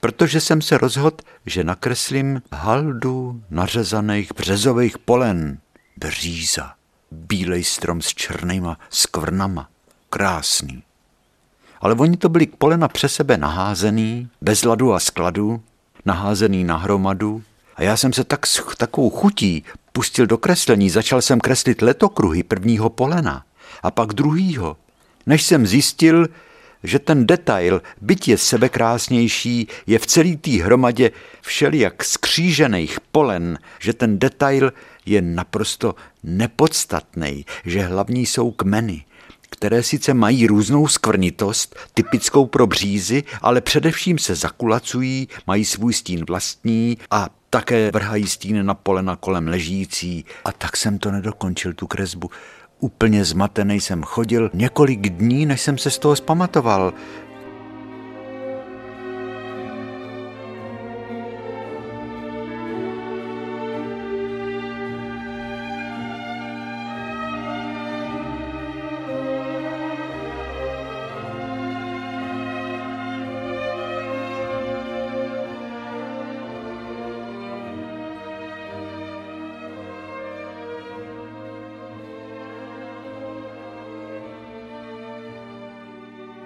protože 0.00 0.40
jsem 0.40 0.62
se 0.62 0.78
rozhodl, 0.78 1.16
že 1.46 1.64
nakreslím 1.64 2.42
haldu 2.52 3.42
nařezaných 3.50 4.34
březových 4.36 4.98
polen, 4.98 5.58
bříza, 5.96 6.74
bílej 7.10 7.64
strom 7.64 8.02
s 8.02 8.08
černýma 8.08 8.78
skvrnama, 8.90 9.68
krásný. 10.10 10.82
Ale 11.80 11.94
oni 11.94 12.16
to 12.16 12.28
byli 12.28 12.46
polena 12.46 12.88
přes 12.88 13.14
sebe 13.14 13.36
naházený, 13.36 14.28
bez 14.40 14.64
ladu 14.64 14.94
a 14.94 15.00
skladu, 15.00 15.62
naházený 16.04 16.64
na 16.64 16.76
hromadu, 16.76 17.42
a 17.76 17.82
já 17.82 17.96
jsem 17.96 18.12
se 18.12 18.24
tak 18.24 18.46
s 18.46 18.76
takovou 18.76 19.10
chutí 19.10 19.64
pustil 19.92 20.26
do 20.26 20.38
kreslení, 20.38 20.90
začal 20.90 21.22
jsem 21.22 21.40
kreslit 21.40 21.82
letokruhy 21.82 22.42
prvního 22.42 22.90
polena 22.90 23.44
a 23.82 23.90
pak 23.90 24.12
druhýho, 24.12 24.76
než 25.26 25.42
jsem 25.42 25.66
zjistil, 25.66 26.28
že 26.82 26.98
ten 26.98 27.26
detail, 27.26 27.82
byť 28.00 28.28
je 28.28 28.38
sebekrásnější, 28.38 29.68
je 29.86 29.98
v 29.98 30.06
celé 30.06 30.36
té 30.36 30.50
hromadě 30.50 31.10
všelijak 31.40 32.04
skřížených 32.04 33.00
polen, 33.12 33.58
že 33.78 33.92
ten 33.92 34.18
detail 34.18 34.72
je 35.06 35.22
naprosto 35.22 35.94
nepodstatný, 36.22 37.44
že 37.64 37.82
hlavní 37.82 38.26
jsou 38.26 38.50
kmeny, 38.50 39.04
které 39.50 39.82
sice 39.82 40.14
mají 40.14 40.46
různou 40.46 40.88
skvrnitost, 40.88 41.76
typickou 41.94 42.46
pro 42.46 42.66
břízy, 42.66 43.24
ale 43.42 43.60
především 43.60 44.18
se 44.18 44.34
zakulacují, 44.34 45.28
mají 45.46 45.64
svůj 45.64 45.92
stín 45.92 46.24
vlastní 46.24 46.98
a 47.10 47.28
také 47.54 47.90
vrhají 47.90 48.26
stín 48.26 48.66
na 48.66 48.74
polena 48.74 49.16
kolem 49.16 49.48
ležící. 49.48 50.24
A 50.44 50.52
tak 50.52 50.76
jsem 50.76 50.98
to 50.98 51.10
nedokončil, 51.10 51.72
tu 51.72 51.86
kresbu. 51.86 52.30
Úplně 52.80 53.24
zmatený 53.24 53.80
jsem 53.80 54.02
chodil 54.02 54.50
několik 54.54 55.08
dní, 55.08 55.46
než 55.46 55.60
jsem 55.60 55.78
se 55.78 55.90
z 55.90 55.98
toho 55.98 56.16
zpamatoval. 56.16 56.92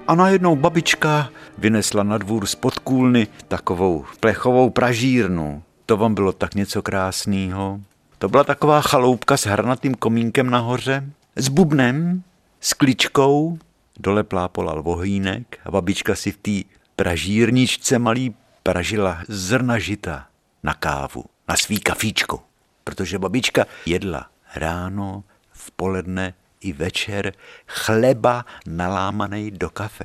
A 0.08 0.14
najednou 0.14 0.56
babička 0.56 1.30
vynesla 1.58 2.02
na 2.02 2.18
dvůr 2.18 2.46
spod 2.46 2.78
kůlny 2.78 3.26
takovou 3.48 4.04
plechovou 4.20 4.70
pražírnu. 4.70 5.62
To 5.86 5.96
vám 5.96 6.14
bylo 6.14 6.32
tak 6.32 6.54
něco 6.54 6.82
krásného. 6.82 7.80
To 8.18 8.28
byla 8.28 8.44
taková 8.44 8.80
chaloupka 8.80 9.36
s 9.36 9.46
hranatým 9.46 9.94
komínkem 9.94 10.50
nahoře, 10.50 11.10
s 11.36 11.48
bubnem, 11.48 12.22
s 12.60 12.72
kličkou, 12.72 13.58
dole 13.98 14.24
plápolal 14.24 14.82
vohýnek 14.82 15.58
a 15.64 15.70
babička 15.70 16.14
si 16.14 16.32
v 16.32 16.36
té 16.36 16.76
pražírničce 16.96 17.98
malý 17.98 18.34
pražila 18.62 19.22
zrna 19.28 19.78
žita 19.78 20.26
na 20.62 20.74
kávu, 20.74 21.24
na 21.48 21.56
svý 21.56 21.80
kafíčko. 21.80 22.42
Protože 22.84 23.18
babička 23.18 23.64
jedla 23.86 24.26
ráno, 24.54 25.24
v 25.52 25.70
poledne 25.70 26.34
i 26.60 26.72
večer 26.72 27.32
chleba 27.66 28.44
nalámaný 28.66 29.50
do 29.50 29.70
kafe. 29.70 30.04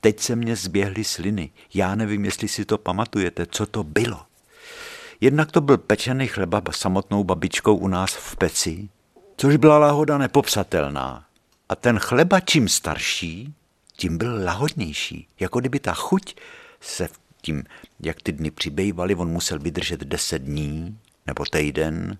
Teď 0.00 0.20
se 0.20 0.36
mě 0.36 0.56
zběhly 0.56 1.04
sliny. 1.04 1.50
Já 1.74 1.94
nevím, 1.94 2.24
jestli 2.24 2.48
si 2.48 2.64
to 2.64 2.78
pamatujete, 2.78 3.46
co 3.46 3.66
to 3.66 3.84
bylo. 3.84 4.22
Jednak 5.20 5.52
to 5.52 5.60
byl 5.60 5.78
pečený 5.78 6.26
chleba 6.26 6.62
samotnou 6.70 7.24
babičkou 7.24 7.76
u 7.76 7.88
nás 7.88 8.10
v 8.14 8.36
peci, 8.36 8.88
což 9.36 9.56
byla 9.56 9.78
lahoda 9.78 10.18
nepopsatelná. 10.18 11.24
A 11.68 11.76
ten 11.76 11.98
chleba 11.98 12.40
čím 12.40 12.68
starší, 12.68 13.54
tím 13.96 14.18
byl 14.18 14.44
lahodnější. 14.44 15.28
Jako 15.40 15.60
kdyby 15.60 15.80
ta 15.80 15.94
chuť 15.94 16.34
se 16.80 17.08
tím, 17.42 17.64
jak 18.00 18.22
ty 18.22 18.32
dny 18.32 18.50
přibývaly, 18.50 19.14
on 19.14 19.28
musel 19.28 19.58
vydržet 19.58 20.00
deset 20.00 20.42
dní 20.42 20.98
nebo 21.26 21.44
týden, 21.44 22.18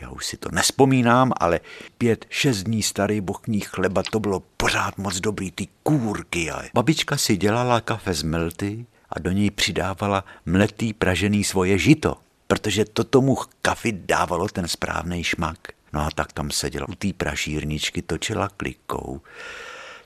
já 0.00 0.10
už 0.10 0.26
si 0.26 0.36
to 0.36 0.48
nespomínám, 0.52 1.32
ale 1.40 1.60
pět, 1.98 2.26
šest 2.28 2.62
dní 2.62 2.82
starý 2.82 3.20
bochní 3.20 3.60
chleba, 3.60 4.02
to 4.02 4.20
bylo 4.20 4.42
pořád 4.56 4.98
moc 4.98 5.20
dobrý, 5.20 5.50
ty 5.50 5.68
kůrky. 5.82 6.50
A 6.50 6.62
babička 6.74 7.16
si 7.16 7.36
dělala 7.36 7.80
kafe 7.80 8.14
z 8.14 8.22
mlty 8.22 8.86
a 9.10 9.18
do 9.18 9.30
něj 9.30 9.50
přidávala 9.50 10.24
mletý 10.46 10.92
pražený 10.92 11.44
svoje 11.44 11.78
žito, 11.78 12.16
protože 12.46 12.84
to 12.84 13.04
tomu 13.04 13.38
kafi 13.62 13.92
dávalo 13.92 14.48
ten 14.48 14.68
správný 14.68 15.24
šmak. 15.24 15.58
No 15.92 16.00
a 16.00 16.10
tak 16.14 16.32
tam 16.32 16.50
seděla 16.50 16.88
u 16.88 16.94
té 16.94 17.12
pražírničky, 17.12 18.02
točila 18.02 18.48
klikou. 18.48 19.20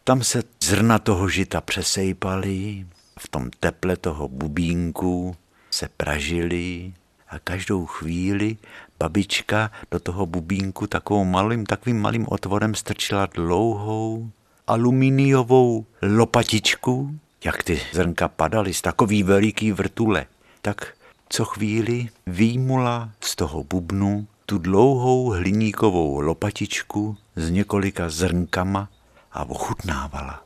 Tam 0.04 0.22
se 0.22 0.42
zrna 0.62 0.98
toho 0.98 1.28
žita 1.28 1.60
přesejpaly, 1.60 2.86
v 3.18 3.28
tom 3.28 3.50
teple 3.60 3.96
toho 3.96 4.28
bubínku 4.28 5.36
se 5.70 5.88
pražili 5.96 6.92
a 7.28 7.38
každou 7.38 7.86
chvíli 7.86 8.56
babička 8.98 9.70
do 9.90 10.00
toho 10.00 10.26
bubínku 10.26 10.86
takovou 10.86 11.24
malým, 11.24 11.66
takovým 11.66 12.00
malým 12.00 12.26
otvorem 12.28 12.74
strčila 12.74 13.26
dlouhou 13.26 14.30
aluminiovou 14.66 15.86
lopatičku, 16.02 17.18
jak 17.44 17.62
ty 17.62 17.80
zrnka 17.92 18.28
padaly 18.28 18.74
z 18.74 18.82
takový 18.82 19.22
veliký 19.22 19.72
vrtule. 19.72 20.26
Tak 20.62 20.94
co 21.28 21.44
chvíli 21.44 22.08
výmula 22.26 23.10
z 23.20 23.36
toho 23.36 23.64
bubnu 23.64 24.26
tu 24.46 24.58
dlouhou 24.58 25.30
hliníkovou 25.30 26.20
lopatičku 26.20 27.16
s 27.36 27.50
několika 27.50 28.08
zrnkama 28.08 28.88
a 29.32 29.44
ochutnávala. 29.44 30.42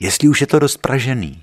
Jestli 0.00 0.28
už 0.28 0.40
je 0.40 0.46
to 0.46 0.58
dost 0.58 0.76
pražený. 0.76 1.42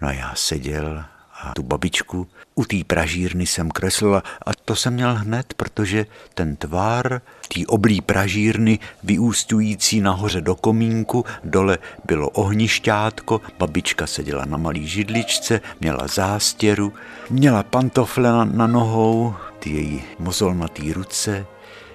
No 0.00 0.10
já 0.10 0.34
seděl 0.34 1.04
A 1.42 1.54
tu 1.54 1.62
babičku 1.62 2.26
u 2.54 2.64
té 2.64 2.76
pražírny 2.86 3.46
jsem 3.46 3.70
kreslila 3.70 4.22
a 4.46 4.50
to 4.64 4.76
jsem 4.76 4.94
měl 4.94 5.14
hned, 5.14 5.54
protože 5.54 6.06
ten 6.34 6.56
tvar 6.56 7.20
té 7.54 7.66
oblí 7.66 8.00
pražírny 8.00 8.78
vyústující 9.02 10.00
nahoře 10.00 10.40
do 10.40 10.54
komínku, 10.54 11.24
dole 11.44 11.78
bylo 12.04 12.30
ohnišťátko, 12.30 13.40
babička 13.58 14.06
seděla 14.06 14.44
na 14.44 14.56
malý 14.56 14.86
židličce, 14.86 15.60
měla 15.80 16.06
zástěru, 16.06 16.92
měla 17.30 17.62
pantofle 17.62 18.32
na, 18.32 18.44
na 18.44 18.66
nohou, 18.66 19.34
ty 19.58 19.70
její 19.70 20.02
mozolnatý 20.18 20.92
ruce, 20.92 21.46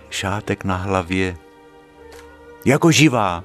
šátek 0.09 0.63
na 0.63 0.75
hlavě. 0.75 1.37
Jako 2.65 2.91
živá, 2.91 3.43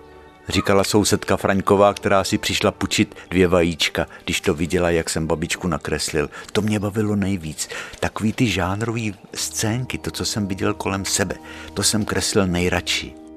říkala 0.48 0.84
sousedka 0.84 1.36
Fraňková, 1.36 1.94
která 1.94 2.24
si 2.24 2.38
přišla 2.38 2.70
pučit 2.70 3.14
dvě 3.30 3.48
vajíčka, 3.48 4.06
když 4.24 4.40
to 4.40 4.54
viděla, 4.54 4.90
jak 4.90 5.10
jsem 5.10 5.26
babičku 5.26 5.68
nakreslil. 5.68 6.30
To 6.52 6.62
mě 6.62 6.80
bavilo 6.80 7.16
nejvíc. 7.16 7.68
Takový 8.00 8.32
ty 8.32 8.46
žánrový 8.46 9.14
scénky, 9.34 9.98
to, 9.98 10.10
co 10.10 10.24
jsem 10.24 10.46
viděl 10.46 10.74
kolem 10.74 11.04
sebe, 11.04 11.34
to 11.74 11.82
jsem 11.82 12.04
kreslil 12.04 12.46
nejradši. 12.46 13.27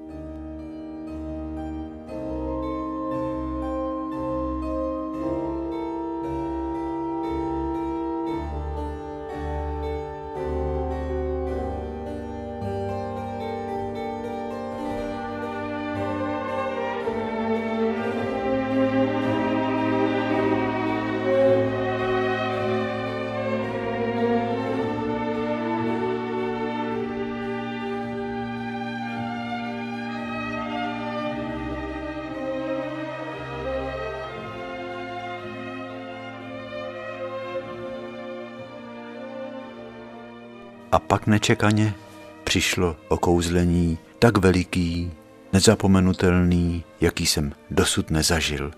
Pak 41.21 41.27
nečekaně 41.27 41.93
přišlo 42.43 42.95
okouzlení 43.07 43.97
tak 44.19 44.38
veliký, 44.38 45.12
nezapomenutelný, 45.53 46.84
jaký 47.01 47.25
jsem 47.25 47.53
dosud 47.71 48.12
nezažil. 48.12 48.71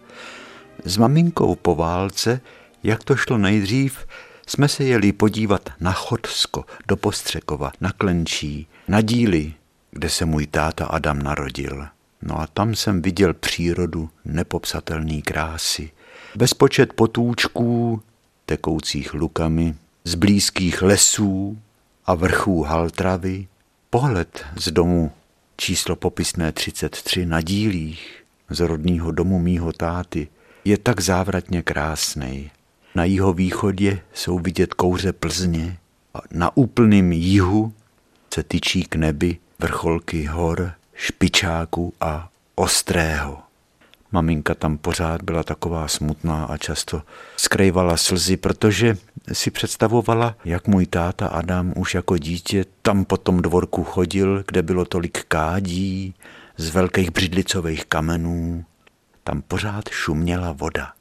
S 0.85 0.97
maminkou 0.97 1.55
po 1.55 1.75
válce, 1.75 2.41
jak 2.83 3.03
to 3.03 3.15
šlo 3.15 3.37
nejdřív, 3.37 4.07
jsme 4.47 4.67
se 4.67 4.83
jeli 4.83 5.11
podívat 5.11 5.69
na 5.79 5.91
Chodsko, 5.91 6.65
do 6.87 6.97
Postřekova, 6.97 7.71
na 7.81 7.91
Klenčí, 7.91 8.67
na 8.87 9.01
díly, 9.01 9.53
kde 9.91 10.09
se 10.09 10.25
můj 10.25 10.47
táta 10.47 10.85
Adam 10.85 11.19
narodil. 11.19 11.87
No 12.21 12.39
a 12.39 12.47
tam 12.47 12.75
jsem 12.75 13.01
viděl 13.01 13.33
přírodu 13.33 14.09
nepopsatelný 14.25 15.21
krásy. 15.21 15.91
Bezpočet 16.35 16.93
potůčků, 16.93 18.01
tekoucích 18.45 19.13
lukami, 19.13 19.75
z 20.03 20.15
blízkých 20.15 20.81
lesů, 20.81 21.57
a 22.05 22.15
vrchů 22.15 22.61
Haltravy, 22.63 23.47
pohled 23.89 24.45
z 24.55 24.71
domu 24.71 25.11
číslo 25.57 25.95
popisné 25.95 26.51
33 26.51 27.25
na 27.25 27.41
dílích 27.41 28.23
z 28.49 28.59
rodního 28.59 29.11
domu 29.11 29.39
mýho 29.39 29.73
táty 29.73 30.27
je 30.65 30.77
tak 30.77 31.01
závratně 31.01 31.63
krásný. 31.63 32.51
Na 32.95 33.03
jeho 33.03 33.33
východě 33.33 33.99
jsou 34.13 34.39
vidět 34.39 34.73
kouře 34.73 35.13
Plzně 35.13 35.77
a 36.13 36.19
na 36.31 36.57
úplném 36.57 37.11
jihu 37.11 37.73
se 38.33 38.43
tyčí 38.43 38.83
k 38.83 38.95
nebi 38.95 39.37
vrcholky 39.59 40.25
hor, 40.25 40.71
špičáku 40.93 41.93
a 42.01 42.29
ostrého. 42.55 43.39
Maminka 44.11 44.55
tam 44.55 44.77
pořád 44.77 45.21
byla 45.21 45.43
taková 45.43 45.87
smutná 45.87 46.45
a 46.45 46.57
často 46.57 47.01
skrývala 47.37 47.97
slzy, 47.97 48.37
protože 48.37 48.97
si 49.31 49.51
představovala, 49.51 50.35
jak 50.45 50.67
můj 50.67 50.85
táta 50.85 51.27
Adam 51.27 51.73
už 51.75 51.95
jako 51.95 52.17
dítě 52.17 52.65
tam 52.81 53.05
po 53.05 53.17
tom 53.17 53.41
dvorku 53.41 53.83
chodil, 53.83 54.43
kde 54.47 54.61
bylo 54.61 54.85
tolik 54.85 55.23
kádí 55.23 56.15
z 56.57 56.69
velkých 56.69 57.11
břidlicových 57.11 57.85
kamenů. 57.85 58.65
Tam 59.23 59.41
pořád 59.41 59.89
šuměla 59.89 60.51
voda 60.51 60.93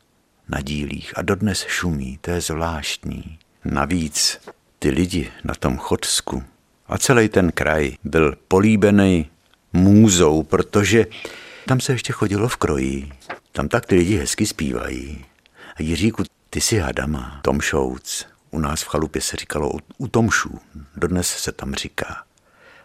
na 0.48 0.60
dílích 0.60 1.18
a 1.18 1.22
dodnes 1.22 1.66
šumí, 1.68 2.18
to 2.20 2.30
je 2.30 2.40
zvláštní. 2.40 3.38
Navíc 3.64 4.40
ty 4.78 4.90
lidi 4.90 5.30
na 5.44 5.54
tom 5.54 5.76
Chodsku 5.76 6.42
a 6.86 6.98
celý 6.98 7.28
ten 7.28 7.52
kraj 7.52 7.96
byl 8.04 8.34
políbený 8.48 9.30
můzou, 9.72 10.42
protože 10.42 11.06
tam 11.66 11.80
se 11.80 11.92
ještě 11.92 12.12
chodilo 12.12 12.48
v 12.48 12.56
kroji. 12.56 13.12
Tam 13.52 13.68
tak 13.68 13.86
ty 13.86 13.94
lidi 13.94 14.16
hezky 14.16 14.46
zpívají. 14.46 15.24
A 15.76 15.82
Jiříku, 15.82 16.24
ty 16.52 16.60
jsi 16.60 16.78
Hadama, 16.78 17.40
Tom 17.42 17.60
Šouc. 17.60 18.26
U 18.50 18.58
nás 18.58 18.82
v 18.82 18.88
chalupě 18.88 19.22
se 19.22 19.36
říkalo 19.36 19.72
u 19.98 20.08
Tomšů. 20.08 20.58
Dodnes 20.96 21.28
se 21.28 21.52
tam 21.52 21.74
říká. 21.74 22.24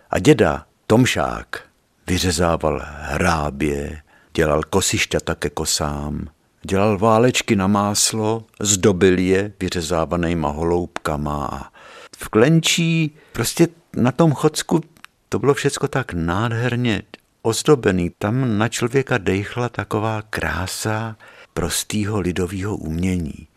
A 0.09 0.19
děda 0.19 0.65
Tomšák 0.87 1.63
vyřezával 2.07 2.81
hrábě, 2.85 4.01
dělal 4.33 4.63
kosišťata 4.63 5.35
ke 5.35 5.49
kosám, 5.49 6.27
dělal 6.61 6.97
válečky 6.97 7.55
na 7.55 7.67
máslo, 7.67 8.43
zdobil 8.59 9.19
je 9.19 9.53
vyřezávanýma 9.59 10.49
holoubkama 10.49 11.45
a 11.45 11.71
v 12.17 12.29
Klenčí, 12.29 13.15
prostě 13.33 13.67
na 13.95 14.11
tom 14.11 14.31
chodsku, 14.33 14.81
to 15.29 15.39
bylo 15.39 15.53
všecko 15.53 15.87
tak 15.87 16.13
nádherně 16.13 17.03
ozdobený. 17.41 18.11
Tam 18.17 18.57
na 18.57 18.67
člověka 18.67 19.17
dejchla 19.17 19.69
taková 19.69 20.21
krása 20.21 21.17
prostýho 21.53 22.19
lidového 22.19 22.75
umění. 22.75 23.47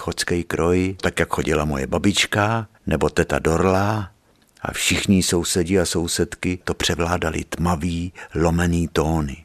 Chodský 0.00 0.44
kroj, 0.44 0.96
tak 1.00 1.20
jak 1.20 1.28
chodila 1.28 1.64
moje 1.64 1.86
babička, 1.86 2.68
nebo 2.86 3.08
teta 3.08 3.38
Dorla, 3.38 4.10
a 4.62 4.72
všichni 4.72 5.22
sousedi 5.22 5.78
a 5.78 5.86
sousedky 5.86 6.58
to 6.64 6.74
převládali 6.74 7.44
tmavý, 7.44 8.12
lomený 8.34 8.88
tóny. 8.88 9.44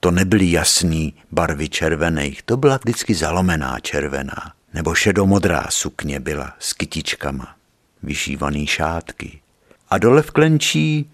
To 0.00 0.10
nebyly 0.10 0.50
jasný 0.50 1.14
barvy 1.32 1.68
červených, 1.68 2.42
to 2.42 2.56
byla 2.56 2.76
vždycky 2.76 3.14
zalomená 3.14 3.80
červená, 3.80 4.52
nebo 4.74 4.94
šedomodrá 4.94 5.66
sukně 5.70 6.20
byla 6.20 6.54
s 6.58 6.72
kytičkama, 6.72 7.56
vyšívaný 8.02 8.66
šátky. 8.66 9.40
A 9.90 9.98
dole 9.98 10.22
v 10.22 10.30
klenčí 10.30 11.10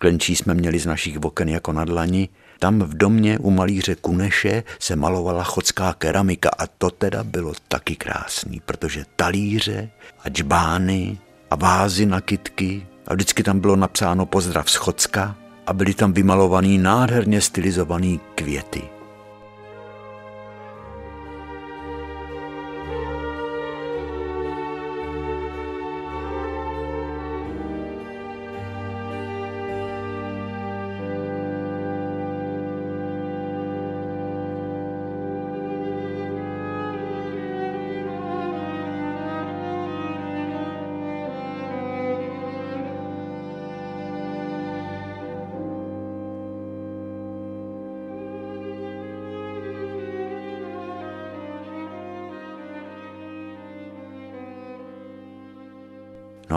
Klenčí 0.00 0.36
jsme 0.36 0.54
měli 0.54 0.78
z 0.78 0.86
našich 0.86 1.18
oken 1.18 1.48
jako 1.48 1.72
na 1.72 1.84
dlani. 1.84 2.28
Tam 2.58 2.78
v 2.78 2.94
domě 2.94 3.38
u 3.38 3.50
malíře 3.50 3.94
Kuneše 3.94 4.62
se 4.78 4.96
malovala 4.96 5.44
chodská 5.44 5.92
keramika 5.92 6.50
a 6.58 6.66
to 6.66 6.90
teda 6.90 7.24
bylo 7.24 7.52
taky 7.68 7.96
krásný, 7.96 8.60
protože 8.64 9.04
talíře 9.16 9.90
a 10.24 10.28
džbány 10.28 11.18
a 11.50 11.56
vázy 11.56 12.06
na 12.06 12.20
kytky 12.20 12.86
a 13.06 13.14
vždycky 13.14 13.42
tam 13.42 13.60
bylo 13.60 13.76
napsáno 13.76 14.26
pozdrav 14.26 14.70
z 14.70 14.74
Chocka 14.74 15.36
a 15.66 15.72
byly 15.72 15.94
tam 15.94 16.12
vymalovaný 16.12 16.78
nádherně 16.78 17.40
stylizovaný 17.40 18.20
květy. 18.34 18.97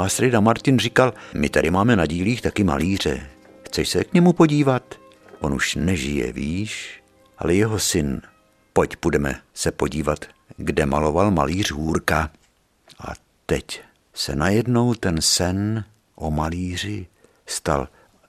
A 0.02 0.10
strejda 0.10 0.40
Martin 0.40 0.80
říkal, 0.80 1.14
my 1.34 1.50
tady 1.50 1.72
máme 1.72 1.96
na 1.96 2.06
dílích 2.06 2.42
taky 2.42 2.64
malíře. 2.64 3.30
Chceš 3.66 3.90
se 3.90 4.04
k 4.04 4.14
němu 4.14 4.34
podívat? 4.34 4.96
On 5.40 5.54
už 5.54 5.76
nežije, 5.76 6.32
víš, 6.32 7.04
ale 7.38 7.56
jeho 7.56 7.80
syn. 7.80 8.22
Pojď, 8.74 8.96
půjdeme 8.96 9.40
se 9.54 9.72
podívat, 9.72 10.26
kde 10.58 10.86
maloval 10.86 11.32
malíř 11.32 11.72
Hůrka. 11.72 12.30
A 13.00 13.14
teď 13.46 13.82
se 14.14 14.36
najednou 14.36 14.94
ten 14.94 15.22
sen 15.22 15.86
o 16.16 16.32
malíři 16.32 17.08
stal 17.46 17.88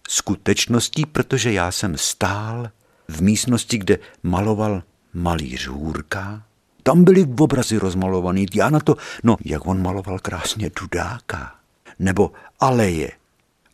skutečností, 0.08 1.06
protože 1.06 1.52
já 1.52 1.72
jsem 1.72 1.98
stál 1.98 2.70
v 3.08 3.22
místnosti, 3.22 3.78
kde 3.78 3.98
maloval 4.22 4.82
malíř 5.14 5.68
Hůrka, 5.68 6.42
Tam 6.82 7.04
byly 7.04 7.26
obrazy 7.40 7.78
rozmalovaný. 7.78 8.46
Já 8.54 8.70
na 8.70 8.80
to, 8.80 8.96
no, 9.24 9.36
jak 9.44 9.66
on 9.66 9.82
maloval 9.82 10.18
krásně 10.18 10.70
Dudáka. 10.80 11.61
Nebo 12.02 12.32
aleje. 12.60 13.10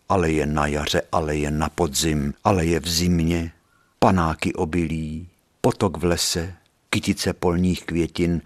Aleje 0.08 0.46
na 0.46 0.66
jaře, 0.66 1.02
aleje 1.12 1.50
na 1.50 1.68
podzim, 1.68 2.34
aleje 2.44 2.80
v 2.80 2.88
zimě, 2.88 3.52
panáky 3.98 4.54
obilí, 4.54 5.28
potok 5.60 5.96
v 5.96 6.04
lese, 6.04 6.54
kytice 6.90 7.32
polních 7.32 7.84
květin 7.84 8.42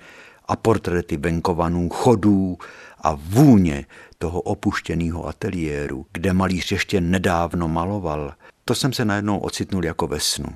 a 0.48 0.56
portréty 0.56 1.16
venkovanů, 1.16 1.88
chodů 1.88 2.58
a 3.00 3.14
vůně 3.14 3.86
toho 4.18 4.40
opuštěného 4.40 5.28
ateliéru, 5.28 6.06
kde 6.12 6.32
malíř 6.32 6.72
ještě 6.72 7.00
nedávno 7.00 7.68
maloval, 7.68 8.34
to 8.64 8.74
jsem 8.74 8.92
se 8.92 9.04
najednou 9.04 9.38
ocitnul 9.38 9.84
jako 9.84 10.06
ve 10.06 10.20
snu. 10.20 10.48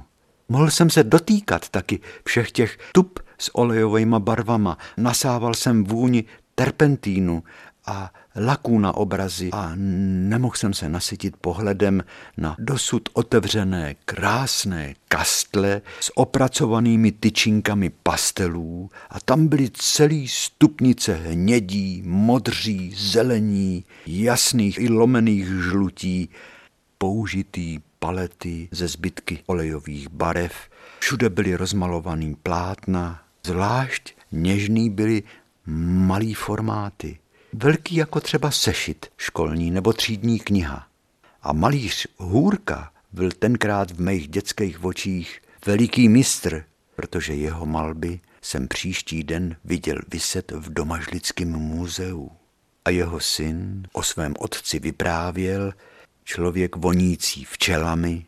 Mohl 0.49 0.71
jsem 0.71 0.91
se 0.91 1.05
dotýkat 1.05 1.69
taky 1.69 2.01
všech 2.25 2.53
těch 2.53 2.79
tup 2.93 3.21
s 3.39 3.55
olejovými 3.55 4.17
barvama. 4.19 4.79
Nasával 4.97 5.55
jsem 5.55 5.85
vůni 5.85 6.25
terpentínu 6.55 7.43
a 7.87 8.11
laků 8.37 8.79
na 8.79 8.97
obrazy 8.97 9.51
a 9.53 9.73
nemohl 9.75 10.57
jsem 10.57 10.75
se 10.75 10.89
nasytit 10.89 11.37
pohledem 11.37 12.05
na 12.37 12.57
dosud 12.59 13.09
otevřené 13.13 13.95
krásné 14.05 14.95
kastle 15.09 15.83
s 16.01 16.11
opracovanými 16.15 17.13
tyčinkami 17.13 17.91
pastelů 18.03 18.91
a 19.11 19.21
tam 19.21 19.47
byly 19.47 19.71
celý 19.73 20.29
stupnice 20.29 21.15
hnědí, 21.15 22.03
modří, 22.05 22.95
zelení, 22.97 23.85
jasných 24.07 24.79
i 24.79 24.89
lomených 24.89 25.47
žlutí, 25.47 26.29
použitý 26.99 27.79
palety 27.99 28.69
ze 28.71 28.89
zbytky 28.89 29.39
olejových 29.47 30.09
barev, 30.09 30.53
všude 30.99 31.31
byly 31.31 31.55
rozmalovaný 31.55 32.35
plátna, 32.35 33.23
zvlášť 33.45 34.15
něžný 34.33 34.91
byly 34.91 35.23
malý 35.67 36.35
formáty, 36.35 37.19
velký 37.57 37.97
jako 37.97 38.21
třeba 38.21 38.51
sešit 38.51 39.07
školní 39.17 39.71
nebo 39.71 39.93
třídní 39.93 40.39
kniha. 40.39 40.87
A 41.43 41.53
malíř 41.53 42.07
Hůrka 42.17 42.93
byl 43.13 43.31
tenkrát 43.31 43.91
v 43.91 44.01
mých 44.01 44.29
dětských 44.29 44.85
očích 44.85 45.43
veliký 45.67 46.09
mistr, 46.09 46.65
protože 46.97 47.35
jeho 47.35 47.67
malby 47.67 48.21
jsem 48.43 48.69
příští 48.69 49.25
den 49.25 49.57
viděl 49.65 49.97
vyset 50.13 50.51
v 50.53 50.73
Domažlickém 50.73 51.49
muzeu. 51.49 52.31
A 52.85 52.91
jeho 52.91 53.21
syn 53.21 53.89
o 53.93 54.03
svém 54.03 54.35
otci 54.39 54.79
vyprávěl, 54.79 55.73
člověk 56.25 56.77
vonící 56.77 57.45
včelami, 57.45 58.25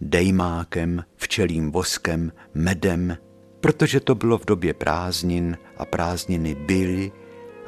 dejmákem, 0.00 1.04
včelím 1.16 1.70
voskem, 1.70 2.32
medem, 2.54 3.18
protože 3.60 4.00
to 4.00 4.14
bylo 4.14 4.38
v 4.38 4.46
době 4.46 4.74
prázdnin 4.74 5.58
a 5.76 5.84
prázdniny 5.84 6.54
byly 6.54 7.12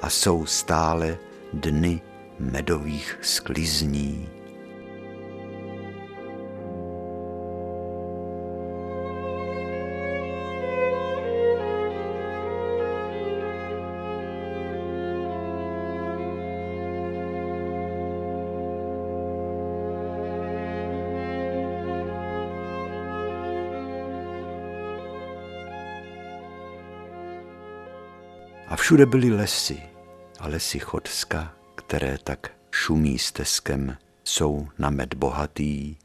a 0.01 0.11
jsou 0.11 0.47
stále 0.47 1.19
dny 1.53 2.01
medových 2.39 3.19
sklizní. 3.23 4.36
Všude 28.87 29.07
byly 29.07 29.31
lesy 29.31 29.79
a 30.41 30.49
lesy 30.49 30.79
Chodska, 30.79 31.55
které 31.75 32.19
tak 32.25 32.51
šumí 32.71 33.19
stezkem, 33.19 33.97
jsou 34.25 34.69
na 34.79 34.91
med 34.91 35.15
bohatý. 35.15 35.97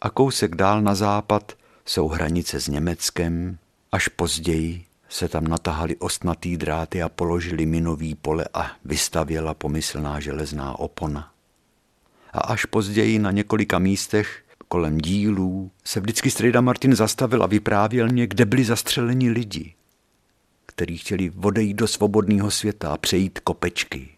A 0.00 0.10
kousek 0.10 0.54
dál 0.54 0.82
na 0.82 0.94
západ 0.94 1.52
jsou 1.86 2.08
hranice 2.08 2.60
s 2.60 2.68
Německem, 2.68 3.58
až 3.92 4.08
později 4.08 4.84
se 5.08 5.28
tam 5.28 5.44
natahali 5.44 5.96
ostnatý 5.96 6.56
dráty 6.56 7.02
a 7.02 7.08
položili 7.08 7.66
minový 7.66 8.14
pole 8.14 8.44
a 8.54 8.70
vystavěla 8.84 9.54
pomyslná 9.54 10.20
železná 10.20 10.78
opona. 10.78 11.32
A 12.32 12.40
až 12.40 12.64
později 12.64 13.18
na 13.18 13.30
několika 13.30 13.78
místech 13.78 14.42
kolem 14.68 14.98
dílů 14.98 15.70
se 15.84 16.00
vždycky 16.00 16.30
strejda 16.30 16.60
Martin 16.60 16.94
zastavil 16.96 17.42
a 17.42 17.46
vyprávěl 17.46 18.08
mě, 18.08 18.26
kde 18.26 18.44
byli 18.44 18.64
zastřeleni 18.64 19.30
lidi 19.30 19.74
který 20.78 20.98
chtěli 20.98 21.32
odejít 21.42 21.74
do 21.74 21.86
svobodného 21.88 22.50
světa 22.50 22.90
a 22.90 22.96
přejít 22.96 23.38
kopečky. 23.38 24.08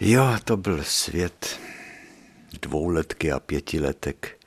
Jo, 0.00 0.36
to 0.44 0.56
byl 0.56 0.84
svět 0.84 1.60
dvouletky 2.62 3.32
a 3.32 3.40
pětiletek, 3.40 4.38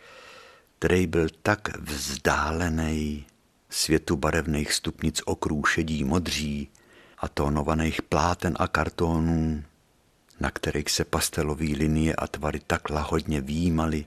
který 0.80 1.08
byl 1.08 1.28
tak 1.42 1.78
vzdálený 1.78 3.26
světu 3.70 4.18
barevných 4.18 4.74
stupnic 4.74 5.22
okrů 5.26 5.66
šedí 5.66 6.04
modří 6.04 6.70
a 7.18 7.28
tónovaných 7.28 8.02
pláten 8.02 8.54
a 8.60 8.68
kartonů, 8.68 9.64
na 10.40 10.52
kterých 10.52 10.90
se 10.90 11.06
pastelové 11.06 11.66
linie 11.66 12.16
a 12.16 12.28
tvary 12.28 12.60
tak 12.68 12.90
lahodně 12.90 13.42
výjímaly, 13.42 14.06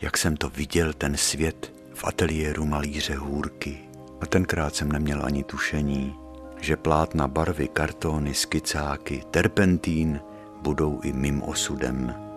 jak 0.00 0.18
jsem 0.18 0.36
to 0.36 0.48
viděl 0.48 0.92
ten 0.92 1.16
svět 1.16 1.72
v 1.94 2.04
ateliéru 2.04 2.66
malíře 2.66 3.14
Hůrky. 3.14 3.78
A 4.20 4.26
tenkrát 4.26 4.76
jsem 4.76 4.92
neměl 4.92 5.26
ani 5.26 5.44
tušení, 5.44 6.21
že 6.62 6.78
plátna 6.78 7.26
barvy, 7.26 7.68
kartony, 7.68 8.34
skicáky, 8.34 9.26
terpentín 9.30 10.20
budou 10.62 11.02
i 11.02 11.12
mým 11.12 11.42
osudem. 11.42 12.31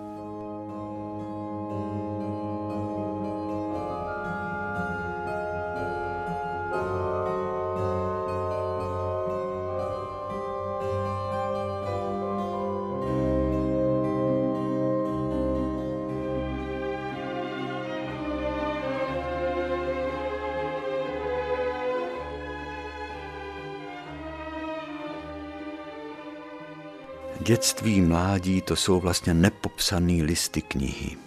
Dětství, 27.65 28.01
mládí, 28.01 28.62
to 28.62 28.75
jsou 28.75 28.99
vlastně 28.99 29.34
nepopsané 29.34 30.23
listy 30.23 30.62
knihy. 30.62 31.17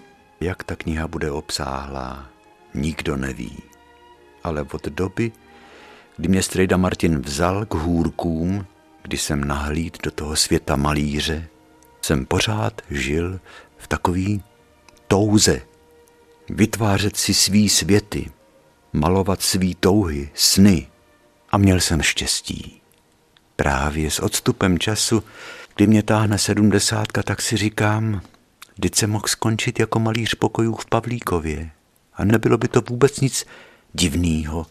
Jak 0.41 0.65
ta 0.65 0.77
kniha 0.77 1.09
bude 1.09 1.31
obsáhlá, 1.31 2.29
nikdo 2.75 3.17
neví. 3.17 3.57
Ale 4.45 4.67
od 4.73 4.85
doby, 4.87 5.33
kdy 6.17 6.29
mě 6.29 6.43
strejda 6.43 6.77
Martin 6.77 7.19
vzal 7.19 7.67
k 7.67 7.75
hůrkům, 7.75 8.67
kdy 9.03 9.19
jsem 9.19 9.45
nahlíd 9.45 9.99
do 10.03 10.11
toho 10.11 10.37
světa 10.37 10.77
malíře, 10.77 11.49
jsem 12.03 12.27
pořád 12.27 12.83
žil 12.91 13.41
v 13.77 13.89
takový 13.89 14.43
touze. 15.09 15.61
Vytvářet 16.49 17.17
si 17.17 17.35
svý 17.35 17.69
světy, 17.69 18.31
malovat 18.93 19.43
svý 19.43 19.75
touhy, 19.75 20.31
sny. 20.35 20.87
A 21.51 21.59
měl 21.59 21.81
jsem 21.81 22.03
štěstí. 22.03 22.81
Právě 23.57 24.11
s 24.11 24.21
odstupem 24.21 24.79
času 24.79 25.23
kdy 25.79 25.87
mě 25.87 26.03
táhne 26.03 26.39
sedmdesátka, 26.39 27.23
tak 27.23 27.43
si 27.43 27.57
říkám, 27.57 28.21
kdy 28.77 28.91
se 28.95 29.07
mohl 29.07 29.27
skončit 29.27 29.81
jako 29.81 29.99
malíř 30.01 30.35
pokojů 30.35 30.75
v 30.75 30.87
Pavlíkově. 30.87 31.71
A 32.15 32.25
nebylo 32.25 32.59
by 32.59 32.69
to 32.69 32.81
vůbec 32.89 33.21
nic 33.21 33.47
divného. 33.93 34.67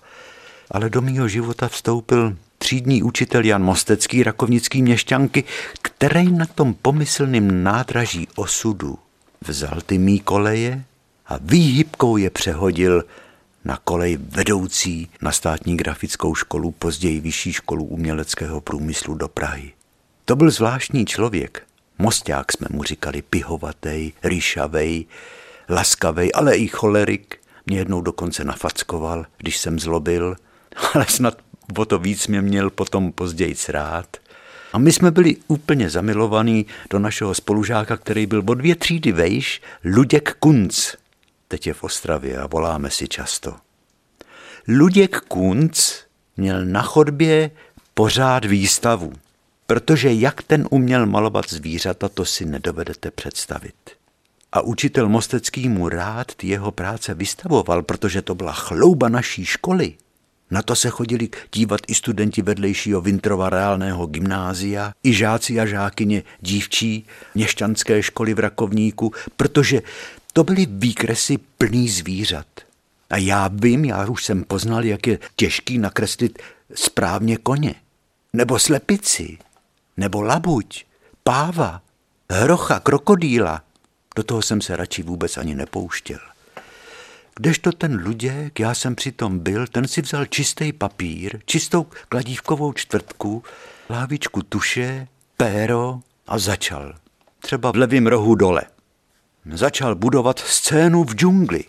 Ale 0.71 0.89
do 0.89 1.01
mýho 1.01 1.27
života 1.27 1.67
vstoupil 1.67 2.37
třídní 2.57 3.03
učitel 3.03 3.45
Jan 3.45 3.63
Mostecký, 3.63 4.23
rakovnický 4.23 4.81
měšťanky, 4.81 5.43
který 5.81 6.31
na 6.31 6.45
tom 6.45 6.73
pomyslným 6.73 7.63
nádraží 7.63 8.27
osudu 8.35 8.99
vzal 9.41 9.81
ty 9.85 9.97
mý 9.97 10.19
koleje 10.19 10.83
a 11.27 11.37
výhybkou 11.41 12.17
je 12.17 12.29
přehodil 12.29 13.03
na 13.65 13.77
kolej 13.83 14.17
vedoucí 14.17 15.09
na 15.21 15.31
státní 15.31 15.77
grafickou 15.77 16.35
školu, 16.35 16.71
později 16.71 17.19
vyšší 17.19 17.53
školu 17.53 17.83
uměleckého 17.83 18.61
průmyslu 18.61 19.15
do 19.15 19.27
Prahy. 19.27 19.76
To 20.27 20.35
byl 20.35 20.51
zvláštní 20.51 21.05
člověk. 21.05 21.63
Mosták 21.97 22.51
jsme 22.51 22.67
mu 22.71 22.83
říkali 22.83 23.21
pihovatej, 23.21 24.13
rýšavej, 24.23 25.05
laskavej, 25.69 26.31
ale 26.33 26.57
i 26.57 26.67
cholerik. 26.67 27.39
Mě 27.65 27.77
jednou 27.77 28.01
dokonce 28.01 28.43
nafackoval, 28.43 29.25
když 29.37 29.57
jsem 29.57 29.79
zlobil, 29.79 30.35
ale 30.93 31.05
snad 31.09 31.37
o 31.77 31.85
to 31.85 31.99
víc 31.99 32.27
mě 32.27 32.41
měl 32.41 32.69
potom 32.69 33.11
později 33.11 33.55
rád. 33.69 34.17
A 34.73 34.77
my 34.77 34.91
jsme 34.91 35.11
byli 35.11 35.37
úplně 35.47 35.89
zamilovaní 35.89 36.65
do 36.89 36.99
našeho 36.99 37.33
spolužáka, 37.33 37.97
který 37.97 38.25
byl 38.25 38.43
o 38.47 38.53
dvě 38.53 38.75
třídy 38.75 39.11
vejš, 39.11 39.61
Luděk 39.83 40.35
Kunc. 40.39 40.95
Teď 41.47 41.67
je 41.67 41.73
v 41.73 41.83
Ostravě 41.83 42.37
a 42.37 42.47
voláme 42.47 42.89
si 42.89 43.07
často. 43.07 43.55
Luděk 44.67 45.19
Kunc 45.19 45.93
měl 46.37 46.65
na 46.65 46.81
chodbě 46.81 47.51
pořád 47.93 48.45
výstavu, 48.45 49.13
protože 49.67 50.13
jak 50.13 50.43
ten 50.43 50.67
uměl 50.71 51.05
malovat 51.05 51.49
zvířata, 51.49 52.09
to 52.09 52.25
si 52.25 52.45
nedovedete 52.45 53.11
představit. 53.11 53.75
A 54.51 54.61
učitel 54.61 55.09
Mostecký 55.09 55.69
mu 55.69 55.89
rád 55.89 56.35
ty 56.35 56.47
jeho 56.47 56.71
práce 56.71 57.13
vystavoval, 57.13 57.81
protože 57.81 58.21
to 58.21 58.35
byla 58.35 58.53
chlouba 58.53 59.09
naší 59.09 59.45
školy. 59.45 59.93
Na 60.51 60.61
to 60.61 60.75
se 60.75 60.89
chodili 60.89 61.29
dívat 61.53 61.81
i 61.87 61.95
studenti 61.95 62.41
vedlejšího 62.41 63.01
Vintrova 63.01 63.49
reálného 63.49 64.07
gymnázia, 64.07 64.93
i 65.03 65.13
žáci 65.13 65.59
a 65.59 65.65
žákyně 65.65 66.23
dívčí 66.41 67.05
měšťanské 67.35 68.03
školy 68.03 68.33
v 68.33 68.39
Rakovníku, 68.39 69.11
protože 69.37 69.81
to 70.33 70.43
byly 70.43 70.67
výkresy 70.69 71.37
plný 71.57 71.89
zvířat. 71.89 72.47
A 73.09 73.17
já 73.17 73.49
vím, 73.53 73.85
já 73.85 74.05
už 74.05 74.25
jsem 74.25 74.43
poznal, 74.43 74.85
jak 74.85 75.07
je 75.07 75.19
těžký 75.35 75.77
nakreslit 75.77 76.39
správně 76.75 77.37
koně. 77.37 77.75
Nebo 78.33 78.59
slepici. 78.59 79.37
Nebo 79.97 80.21
labuť. 80.21 80.85
Páva. 81.23 81.81
Hrocha, 82.31 82.79
krokodýla. 82.79 83.61
Do 84.15 84.23
toho 84.23 84.41
jsem 84.41 84.61
se 84.61 84.75
radši 84.75 85.03
vůbec 85.03 85.37
ani 85.37 85.55
nepouštěl. 85.55 86.19
Kdežto 87.35 87.71
ten 87.71 88.03
Luděk, 88.05 88.59
já 88.59 88.73
jsem 88.73 88.95
přitom 88.95 89.39
byl, 89.39 89.67
ten 89.67 89.87
si 89.87 90.01
vzal 90.01 90.25
čistý 90.25 90.73
papír, 90.73 91.39
čistou 91.45 91.87
kladívkovou 92.09 92.73
čtvrtku, 92.73 93.43
lávičku 93.89 94.43
tuše, 94.43 95.07
péro 95.37 95.99
a 96.27 96.37
začal. 96.39 96.95
Třeba 97.39 97.71
v 97.71 97.75
levém 97.75 98.07
rohu 98.07 98.35
dole. 98.35 98.61
Začal 99.53 99.95
budovat 99.95 100.39
scénu 100.39 101.03
v 101.03 101.15
džungli. 101.15 101.63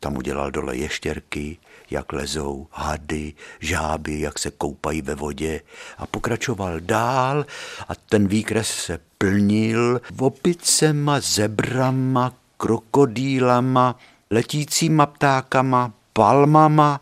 Tam 0.00 0.16
udělal 0.16 0.50
dole 0.50 0.76
ještěrky, 0.76 1.58
jak 1.90 2.12
lezou, 2.12 2.66
hady, 2.70 3.32
žáby, 3.60 4.20
jak 4.20 4.38
se 4.38 4.50
koupají 4.50 5.02
ve 5.02 5.14
vodě 5.14 5.60
a 5.98 6.06
pokračoval 6.06 6.80
dál 6.80 7.46
a 7.88 7.94
ten 7.94 8.28
výkres 8.28 8.68
se 8.68 8.98
plnil 9.18 10.00
opicema, 10.18 11.20
zebrama, 11.20 12.32
krokodýlama, 12.56 13.96
letícíma 14.30 15.06
ptákama, 15.06 15.92
palmama 16.12 17.00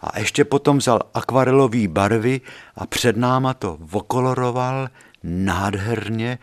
a 0.00 0.18
ještě 0.18 0.44
potom 0.44 0.78
vzal 0.78 1.00
akvarelové 1.14 1.88
barvy 1.88 2.40
a 2.76 2.86
před 2.86 3.16
náma 3.16 3.54
to 3.54 3.76
vokoloroval 3.80 4.88
nádherně, 5.22 6.38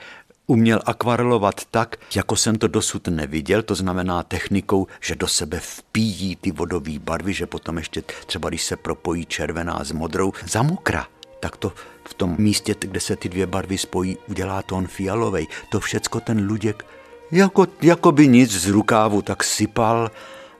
uměl 0.49 0.79
akvarelovat 0.85 1.65
tak, 1.71 1.95
jako 2.15 2.35
jsem 2.35 2.55
to 2.55 2.67
dosud 2.67 3.07
neviděl, 3.07 3.61
to 3.61 3.75
znamená 3.75 4.23
technikou, 4.23 4.87
že 5.01 5.15
do 5.15 5.27
sebe 5.27 5.59
vpíjí 5.59 6.35
ty 6.35 6.51
vodové 6.51 6.99
barvy, 6.99 7.33
že 7.33 7.45
potom 7.45 7.77
ještě 7.77 8.03
třeba, 8.25 8.49
když 8.49 8.63
se 8.63 8.75
propojí 8.75 9.25
červená 9.25 9.83
s 9.83 9.91
modrou, 9.91 10.33
zamokra, 10.49 11.07
tak 11.39 11.57
to 11.57 11.71
v 12.03 12.13
tom 12.13 12.35
místě, 12.39 12.75
kde 12.79 12.99
se 12.99 13.15
ty 13.15 13.29
dvě 13.29 13.47
barvy 13.47 13.77
spojí, 13.77 14.17
udělá 14.27 14.61
tón 14.61 14.87
fialovej. 14.87 15.47
To 15.71 15.79
všecko 15.79 16.19
ten 16.19 16.47
Luděk 16.47 16.85
jako, 17.31 17.67
jako 17.81 18.11
by 18.11 18.27
nic 18.27 18.51
z 18.51 18.67
rukávu 18.67 19.21
tak 19.21 19.43
sypal 19.43 20.11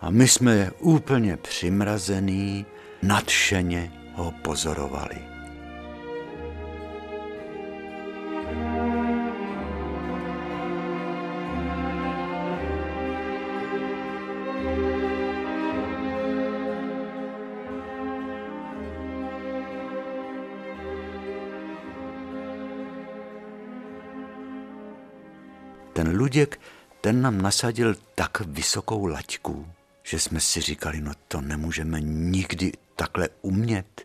a 0.02 0.10
my 0.10 0.28
jsme 0.28 0.72
úplně 0.80 1.38
přimrazený, 1.38 2.66
nadšeně 3.04 3.92
ho 4.16 4.34
pozorovali. 4.42 5.29
Luděk, 26.20 26.60
ten 27.02 27.22
nám 27.22 27.42
nasadil 27.42 27.96
tak 28.16 28.42
vysokou 28.42 29.06
laťku, 29.06 29.68
že 30.04 30.20
jsme 30.20 30.40
si 30.40 30.62
říkali, 30.62 31.02
no 31.02 31.12
to 31.28 31.42
nemůžeme 31.42 32.02
nikdy 32.02 32.72
takhle 32.96 33.30
umět. 33.42 34.02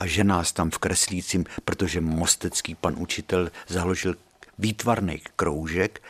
A 0.00 0.06
že 0.06 0.24
nás 0.24 0.52
tam 0.52 0.70
v 0.70 0.78
kreslícím, 0.78 1.44
protože 1.64 2.00
mostecký 2.00 2.74
pan 2.74 2.94
učitel 2.98 3.50
založil 3.68 4.14
výtvarný 4.58 5.22
kroužek, 5.36 6.02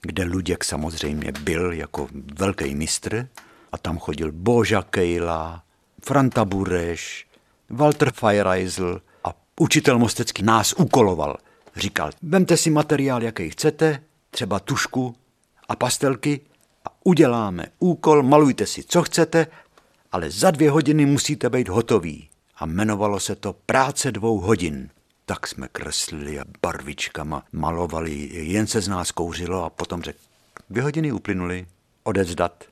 kde 0.00 0.24
Luděk 0.24 0.64
samozřejmě 0.64 1.32
byl 1.32 1.72
jako 1.72 2.08
velký 2.38 2.74
mistr 2.74 3.28
a 3.72 3.78
tam 3.78 3.98
chodil 3.98 4.32
Boža 4.32 4.82
Kejla, 4.82 5.62
Franta 6.04 6.44
Bureš, 6.44 7.26
Walter 7.70 8.12
Feiereisel 8.12 9.00
a 9.24 9.34
učitel 9.60 9.98
mostecký 9.98 10.42
nás 10.42 10.74
ukoloval. 10.76 11.36
Říkal, 11.76 12.10
vemte 12.22 12.56
si 12.56 12.70
materiál, 12.70 13.22
jaký 13.22 13.50
chcete, 13.50 14.02
třeba 14.30 14.60
tušku 14.60 15.16
a 15.68 15.76
pastelky 15.76 16.40
a 16.84 16.88
uděláme 17.04 17.66
úkol, 17.78 18.22
malujte 18.22 18.66
si, 18.66 18.84
co 18.84 19.02
chcete, 19.02 19.46
ale 20.12 20.30
za 20.30 20.50
dvě 20.50 20.70
hodiny 20.70 21.06
musíte 21.06 21.50
být 21.50 21.68
hotoví. 21.68 22.28
A 22.56 22.66
jmenovalo 22.66 23.20
se 23.20 23.36
to 23.36 23.52
práce 23.52 24.12
dvou 24.12 24.40
hodin. 24.40 24.90
Tak 25.24 25.46
jsme 25.46 25.68
kreslili 25.68 26.40
a 26.40 26.44
barvičkama 26.62 27.44
malovali, 27.52 28.28
jen 28.32 28.66
se 28.66 28.80
z 28.80 28.88
nás 28.88 29.12
kouřilo 29.12 29.64
a 29.64 29.70
potom 29.70 30.02
řekl, 30.02 30.18
dvě 30.70 30.82
hodiny 30.82 31.12
uplynuly, 31.12 31.66
odezdat. 32.02 32.64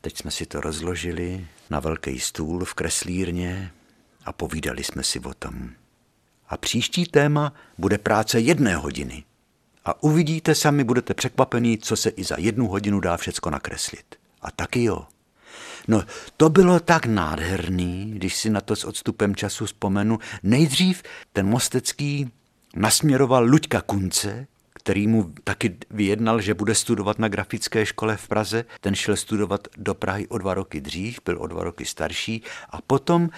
Teď 0.00 0.18
jsme 0.18 0.30
si 0.30 0.46
to 0.46 0.60
rozložili 0.60 1.46
na 1.70 1.80
velký 1.80 2.20
stůl 2.20 2.64
v 2.64 2.74
kreslírně 2.74 3.72
a 4.24 4.32
povídali 4.32 4.84
jsme 4.84 5.02
si 5.02 5.20
o 5.20 5.34
tom. 5.34 5.70
A 6.48 6.56
příští 6.56 7.06
téma 7.06 7.52
bude 7.78 7.98
práce 7.98 8.40
jedné 8.40 8.76
hodiny 8.76 9.24
a 9.84 10.02
uvidíte 10.02 10.54
sami, 10.54 10.84
budete 10.84 11.14
překvapení, 11.14 11.78
co 11.78 11.96
se 11.96 12.10
i 12.10 12.24
za 12.24 12.36
jednu 12.38 12.68
hodinu 12.68 13.00
dá 13.00 13.16
všecko 13.16 13.50
nakreslit. 13.50 14.14
A 14.42 14.50
taky 14.50 14.84
jo. 14.84 15.06
No, 15.88 16.02
to 16.36 16.48
bylo 16.48 16.80
tak 16.80 17.06
nádherný, 17.06 18.10
když 18.14 18.36
si 18.36 18.50
na 18.50 18.60
to 18.60 18.76
s 18.76 18.84
odstupem 18.84 19.36
času 19.36 19.66
vzpomenu. 19.66 20.18
Nejdřív 20.42 21.02
ten 21.32 21.46
mostecký 21.46 22.30
nasměroval 22.76 23.44
Luďka 23.44 23.80
Kunce, 23.80 24.46
který 24.84 25.06
mu 25.06 25.32
taky 25.44 25.76
vyjednal, 25.90 26.40
že 26.40 26.54
bude 26.54 26.74
studovat 26.74 27.18
na 27.18 27.28
grafické 27.28 27.86
škole 27.86 28.16
v 28.16 28.28
Praze. 28.28 28.64
Ten 28.80 28.94
šel 28.94 29.16
studovat 29.16 29.68
do 29.76 29.94
Prahy 29.94 30.28
o 30.28 30.38
dva 30.38 30.54
roky 30.54 30.80
dřív, 30.80 31.18
byl 31.24 31.36
o 31.40 31.46
dva 31.46 31.64
roky 31.64 31.84
starší 31.84 32.42
a 32.70 32.82
potom, 32.82 33.30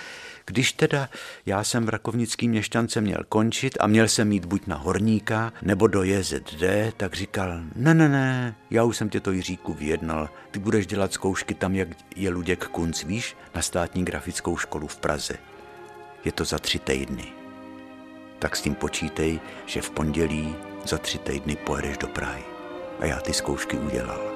když 0.46 0.72
teda 0.72 1.08
já 1.46 1.64
jsem 1.64 1.86
v 1.86 1.88
Rakovnickým 1.88 2.50
měšťance 2.50 3.00
měl 3.00 3.24
končit 3.28 3.78
a 3.80 3.86
měl 3.86 4.08
jsem 4.08 4.28
mít 4.28 4.44
buď 4.44 4.66
na 4.66 4.76
horníka 4.76 5.52
nebo 5.62 5.86
do 5.86 6.02
JZD, 6.02 6.62
tak 6.96 7.14
říkal, 7.14 7.60
ne, 7.76 7.94
ne, 7.94 8.08
ne, 8.08 8.54
já 8.70 8.84
už 8.84 8.96
jsem 8.96 9.08
tě 9.08 9.20
to 9.20 9.32
Jiříku 9.32 9.74
vyjednal, 9.74 10.28
ty 10.50 10.58
budeš 10.58 10.86
dělat 10.86 11.12
zkoušky 11.12 11.54
tam, 11.54 11.74
jak 11.74 11.88
je 12.16 12.30
Luděk 12.30 12.64
Kunc, 12.64 13.04
víš, 13.04 13.36
na 13.54 13.62
státní 13.62 14.04
grafickou 14.04 14.56
školu 14.56 14.86
v 14.86 14.96
Praze. 14.96 15.34
Je 16.24 16.32
to 16.32 16.44
za 16.44 16.58
tři 16.58 16.78
týdny. 16.78 17.24
Tak 18.38 18.56
s 18.56 18.62
tím 18.62 18.74
počítej, 18.74 19.40
že 19.66 19.82
v 19.82 19.90
pondělí 19.90 20.54
za 20.86 20.98
tři 20.98 21.18
týdny 21.18 21.56
pojedeš 21.56 21.98
do 21.98 22.08
Prahy. 22.08 22.44
A 23.00 23.06
já 23.06 23.20
ty 23.20 23.32
zkoušky 23.32 23.78
udělal. 23.78 24.35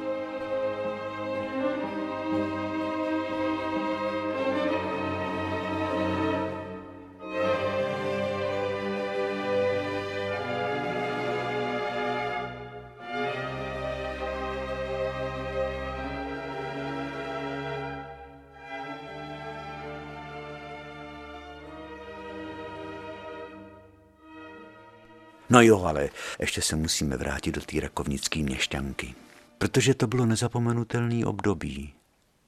No 25.50 25.62
jo, 25.62 25.82
ale 25.84 26.08
ještě 26.40 26.62
se 26.62 26.76
musíme 26.76 27.16
vrátit 27.16 27.54
do 27.54 27.60
té 27.60 27.80
rakovnické 27.80 28.40
měšťanky, 28.40 29.14
protože 29.58 29.94
to 29.94 30.06
bylo 30.06 30.26
nezapomenutelný 30.26 31.24
období. 31.24 31.92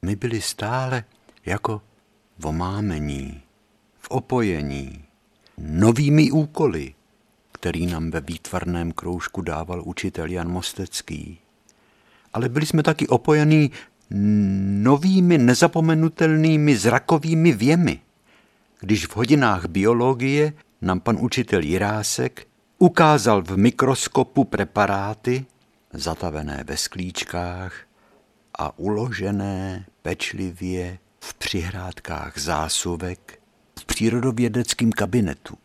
My 0.03 0.17
byli 0.17 0.41
stále 0.41 1.05
jako 1.47 1.83
v 2.39 2.47
omámení, 2.47 3.43
v 3.99 4.11
opojení, 4.11 5.05
novými 5.59 6.31
úkoly, 6.31 6.95
který 7.53 7.87
nám 7.87 8.11
ve 8.11 8.21
výtvarném 8.21 8.93
kroužku 8.93 9.43
dával 9.43 9.83
učitel 9.85 10.31
Jan 10.31 10.49
Mostecký. 10.49 11.39
Ale 12.33 12.49
byli 12.49 12.67
jsme 12.67 12.83
taky 12.83 13.09
opojení 13.09 13.71
novými 14.83 15.39
nezapomenutelnými 15.39 16.77
zrakovými 16.77 17.53
věmi. 17.53 18.01
Když 18.81 19.07
v 19.07 19.17
hodinách 19.17 19.67
biologie 19.67 20.53
nám 20.81 21.01
pan 21.01 21.17
učitel 21.21 21.63
Jirásek 21.63 22.47
Ukázal 22.83 23.43
v 23.43 23.57
mikroskopu 23.57 24.45
preparáty, 24.45 25.47
zatavené 25.93 26.65
ve 26.67 26.77
sklíčkách 26.77 27.75
a 28.59 28.79
uložené 28.79 29.87
pečlivě 30.03 30.99
v 31.21 31.35
přihrádkách 31.35 32.39
zásuvek 32.39 33.41
v 33.81 33.85
přírodovědeckém 33.85 34.93
kabinetu. 34.93 35.59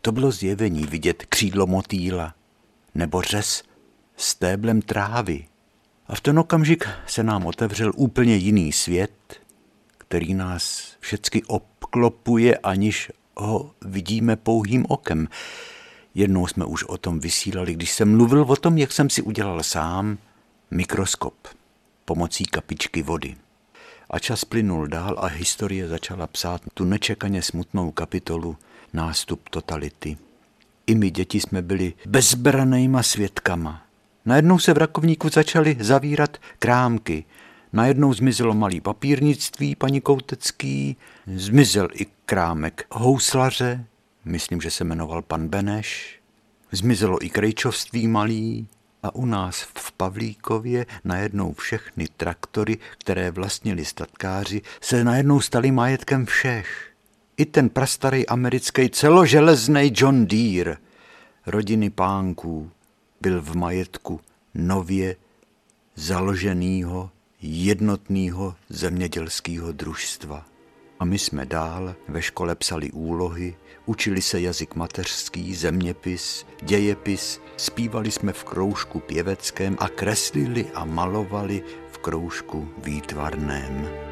To 0.00 0.12
bylo 0.12 0.30
zjevení 0.30 0.86
vidět 0.86 1.24
křídlo 1.28 1.66
motýla 1.66 2.34
nebo 2.94 3.22
řez 3.22 3.62
téblem 4.38 4.82
trávy. 4.82 5.44
A 6.06 6.14
v 6.14 6.20
ten 6.20 6.38
okamžik 6.38 6.88
se 7.06 7.22
nám 7.22 7.46
otevřel 7.46 7.92
úplně 7.96 8.36
jiný 8.36 8.72
svět, 8.72 9.40
který 9.98 10.34
nás 10.34 10.96
všecky 11.00 11.42
obklopuje, 11.44 12.56
aniž 12.56 13.12
ho 13.36 13.70
vidíme 13.80 14.36
pouhým 14.36 14.86
okem. 14.88 15.28
Jednou 16.14 16.46
jsme 16.46 16.64
už 16.64 16.84
o 16.84 16.98
tom 16.98 17.20
vysílali, 17.20 17.74
když 17.74 17.92
jsem 17.92 18.16
mluvil 18.16 18.42
o 18.42 18.56
tom, 18.56 18.78
jak 18.78 18.92
jsem 18.92 19.10
si 19.10 19.22
udělal 19.22 19.62
sám 19.62 20.18
mikroskop 20.70 21.34
pomocí 22.04 22.44
kapičky 22.44 23.02
vody. 23.02 23.36
A 24.10 24.18
čas 24.18 24.44
plynul 24.44 24.86
dál 24.86 25.16
a 25.18 25.26
historie 25.26 25.88
začala 25.88 26.26
psát 26.26 26.62
tu 26.74 26.84
nečekaně 26.84 27.42
smutnou 27.42 27.90
kapitolu 27.90 28.56
nástup 28.92 29.48
totality. 29.48 30.16
I 30.86 30.94
my 30.94 31.10
děti 31.10 31.40
jsme 31.40 31.62
byli 31.62 31.94
bezbranýma 32.06 33.02
svědkama. 33.02 33.82
Najednou 34.24 34.58
se 34.58 34.74
v 34.74 34.78
Rakovníku 34.78 35.28
začaly 35.28 35.76
zavírat 35.80 36.36
krámky. 36.58 37.24
Najednou 37.72 38.14
zmizelo 38.14 38.54
malý 38.54 38.80
papírnictví, 38.80 39.76
paní 39.76 40.00
Koutecký, 40.00 40.96
zmizel 41.26 41.88
i 41.94 42.06
krámek 42.26 42.86
houslaře, 42.90 43.84
myslím, 44.24 44.60
že 44.60 44.70
se 44.70 44.84
jmenoval 44.84 45.22
pan 45.22 45.48
Beneš, 45.48 46.20
zmizelo 46.72 47.24
i 47.24 47.30
krejčovství 47.30 48.08
malý, 48.08 48.68
a 49.02 49.14
u 49.14 49.26
nás 49.26 49.62
v 49.62 49.92
Pavlíkově 49.92 50.86
najednou 51.04 51.52
všechny 51.52 52.08
traktory, 52.16 52.78
které 52.98 53.30
vlastnili 53.30 53.84
statkáři, 53.84 54.62
se 54.80 55.04
najednou 55.04 55.40
staly 55.40 55.70
majetkem 55.70 56.26
všech. 56.26 56.92
I 57.36 57.46
ten 57.46 57.68
prastarý 57.68 58.26
americký 58.26 58.90
celoželezný 58.90 59.92
John 59.94 60.26
Deere 60.26 60.76
rodiny 61.46 61.90
pánků 61.90 62.70
byl 63.20 63.42
v 63.42 63.56
majetku 63.56 64.20
nově 64.54 65.16
založeného 65.94 67.10
jednotného 67.42 68.54
zemědělského 68.68 69.72
družstva. 69.72 70.46
A 71.02 71.04
my 71.04 71.18
jsme 71.18 71.46
dál 71.46 71.94
ve 72.08 72.22
škole 72.22 72.54
psali 72.54 72.90
úlohy, 72.90 73.54
učili 73.86 74.22
se 74.22 74.40
jazyk 74.40 74.74
mateřský, 74.74 75.54
zeměpis, 75.54 76.46
dějepis, 76.62 77.40
zpívali 77.56 78.10
jsme 78.10 78.32
v 78.32 78.44
kroužku 78.44 79.00
pěveckém 79.00 79.76
a 79.80 79.88
kreslili 79.88 80.66
a 80.74 80.84
malovali 80.84 81.62
v 81.92 81.98
kroužku 81.98 82.68
výtvarném. 82.78 84.11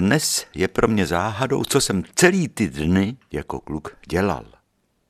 Dnes 0.00 0.46
je 0.54 0.68
pro 0.68 0.88
mě 0.88 1.06
záhadou, 1.06 1.64
co 1.64 1.80
jsem 1.80 2.02
celý 2.14 2.48
ty 2.48 2.68
dny 2.68 3.16
jako 3.32 3.60
kluk 3.60 3.96
dělal. 4.08 4.44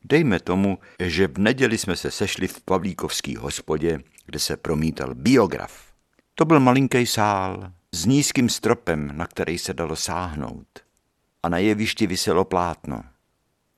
Dejme 0.05 0.41
tomu, 0.41 0.79
že 1.03 1.29
v 1.29 1.39
neděli 1.39 1.79
jsme 1.79 1.97
se 1.97 2.11
sešli 2.11 2.49
v 2.49 2.61
Pavlíkovský 2.61 3.37
hospodě, 3.37 4.01
kde 4.27 4.39
se 4.39 4.57
promítal 4.57 5.15
biograf. 5.15 5.93
To 6.35 6.45
byl 6.45 6.61
malinký 6.61 7.07
sál 7.07 7.73
s 7.93 8.07
nízkým 8.07 8.49
stropem, 8.49 9.11
na 9.15 9.27
který 9.27 9.59
se 9.59 9.75
dalo 9.75 9.97
sáhnout. 9.97 10.67
A 11.43 11.49
na 11.49 11.59
jevišti 11.59 12.07
vyselo 12.07 12.45
plátno. 12.45 13.03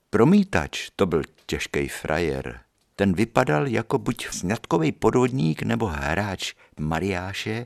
Promítač 0.09 0.89
to 0.95 1.05
byl 1.05 1.21
těžký 1.45 1.87
frajer. 1.87 2.59
Ten 2.95 3.13
vypadal 3.13 3.67
jako 3.67 3.97
buď 3.97 4.27
sňatkový 4.27 4.91
podvodník 4.91 5.61
nebo 5.61 5.85
hráč 5.85 6.53
mariáše, 6.79 7.65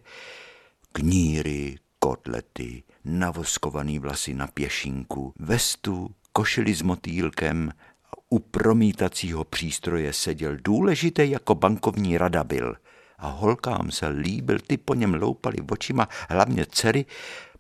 kníry, 0.92 1.76
kotlety, 2.04 2.84
navoskovaný 3.06 4.00
vlasy 4.00 4.34
na 4.34 4.48
pěšinku, 4.48 5.34
vestu, 5.40 6.16
košili 6.34 6.74
s 6.74 6.82
motýlkem 6.82 7.72
a 8.06 8.12
u 8.30 8.40
promítacího 8.40 9.44
přístroje 9.44 10.14
seděl 10.14 10.58
důležitý 10.64 11.32
jako 11.32 11.56
bankovní 11.56 12.18
rada 12.18 12.44
byl. 12.44 12.76
A 13.18 13.30
holkám 13.30 13.92
se 13.92 14.08
líbil, 14.08 14.60
ty 14.60 14.78
po 14.78 14.94
něm 14.94 15.14
loupali 15.14 15.58
očima, 15.72 16.08
hlavně 16.30 16.66
dcery 16.66 17.06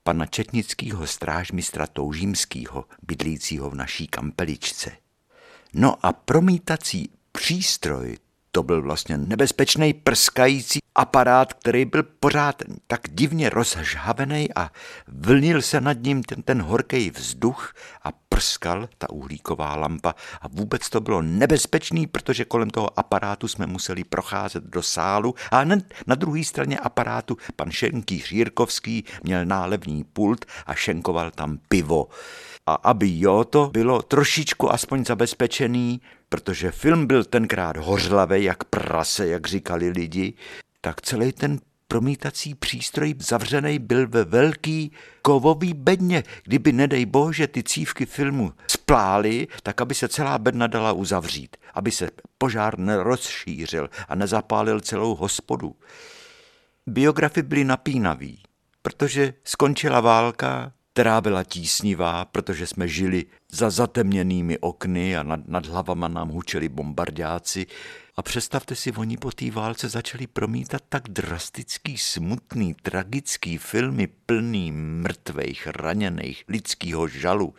pana 0.03 0.25
četnického 0.25 1.07
strážmistra 1.07 1.87
Toužímského, 1.87 2.85
bydlícího 3.03 3.69
v 3.69 3.75
naší 3.75 4.07
kampeličce. 4.07 4.91
No 5.73 6.05
a 6.05 6.13
promítací 6.13 7.09
přístroj, 7.31 8.17
to 8.55 8.63
byl 8.63 8.81
vlastně 8.81 9.17
nebezpečný 9.17 9.93
prskající 9.93 10.79
aparát, 10.95 11.53
který 11.53 11.85
byl 11.85 12.03
pořád 12.03 12.61
tak 12.87 13.01
divně 13.09 13.49
rozžhavený 13.49 14.47
a 14.55 14.71
vlnil 15.07 15.61
se 15.61 15.81
nad 15.81 16.03
ním 16.03 16.23
ten, 16.23 16.41
ten 16.41 16.61
horký 16.61 17.09
vzduch 17.09 17.73
a 18.03 18.09
prskal 18.29 18.89
ta 18.97 19.09
uhlíková 19.09 19.75
lampa 19.75 20.15
a 20.41 20.47
vůbec 20.47 20.89
to 20.89 21.01
bylo 21.01 21.21
nebezpečný, 21.21 22.07
protože 22.07 22.45
kolem 22.45 22.69
toho 22.69 22.99
aparátu 22.99 23.47
jsme 23.47 23.67
museli 23.67 24.03
procházet 24.03 24.63
do 24.63 24.81
sálu 24.81 25.35
a 25.51 25.59
hned 25.59 25.93
na 26.07 26.15
druhé 26.15 26.43
straně 26.43 26.79
aparátu 26.79 27.37
pan 27.55 27.71
Šenký 27.71 28.23
Jirkovský 28.31 29.03
měl 29.23 29.45
nálevní 29.45 30.03
pult 30.03 30.45
a 30.65 30.73
šenkoval 30.73 31.31
tam 31.31 31.59
pivo. 31.67 32.07
A 32.67 32.73
aby 32.73 33.19
jo, 33.19 33.43
to 33.43 33.69
bylo 33.73 34.01
trošičku 34.01 34.73
aspoň 34.73 35.05
zabezpečený, 35.05 36.01
protože 36.33 36.71
film 36.71 37.07
byl 37.07 37.23
tenkrát 37.23 37.77
hořlavý 37.77 38.43
jak 38.43 38.63
prase, 38.63 39.27
jak 39.27 39.47
říkali 39.47 39.89
lidi, 39.89 40.33
tak 40.81 41.01
celý 41.01 41.31
ten 41.31 41.59
promítací 41.87 42.55
přístroj 42.55 43.15
zavřený 43.19 43.79
byl 43.79 44.07
ve 44.07 44.23
velký 44.23 44.91
kovový 45.21 45.73
bedně. 45.73 46.23
Kdyby, 46.43 46.71
nedej 46.71 47.05
bože, 47.05 47.47
ty 47.47 47.63
cívky 47.63 48.05
filmu 48.05 48.53
splály, 48.67 49.47
tak 49.63 49.81
aby 49.81 49.95
se 49.95 50.07
celá 50.07 50.37
bedna 50.37 50.67
dala 50.67 50.91
uzavřít, 50.91 51.57
aby 51.73 51.91
se 51.91 52.09
požár 52.37 52.79
nerozšířil 52.79 53.89
a 54.07 54.15
nezapálil 54.15 54.79
celou 54.79 55.15
hospodu. 55.15 55.75
Biografy 56.87 57.41
byly 57.41 57.63
napínaví, 57.63 58.43
protože 58.81 59.33
skončila 59.43 59.99
válka, 59.99 60.71
která 60.93 61.21
byla 61.21 61.43
tísnivá, 61.43 62.25
protože 62.25 62.67
jsme 62.67 62.87
žili 62.87 63.25
za 63.51 63.69
zatemněnými 63.69 64.59
okny 64.59 65.17
a 65.17 65.23
nad, 65.23 65.47
nad 65.47 65.65
hlavama 65.65 66.07
nám 66.07 66.29
hučeli 66.29 66.69
bombardáci. 66.69 67.65
A 68.15 68.21
představte 68.21 68.75
si, 68.75 68.91
oni 68.91 69.17
po 69.17 69.31
té 69.31 69.51
válce 69.51 69.89
začali 69.89 70.27
promítat 70.27 70.81
tak 70.89 71.03
drastický, 71.09 71.97
smutný, 71.97 72.73
tragický 72.73 73.57
filmy 73.57 74.07
plný 74.07 74.71
mrtvejch, 74.71 75.67
raněných, 75.67 76.43
lidského 76.47 77.07
žalu. 77.07 77.53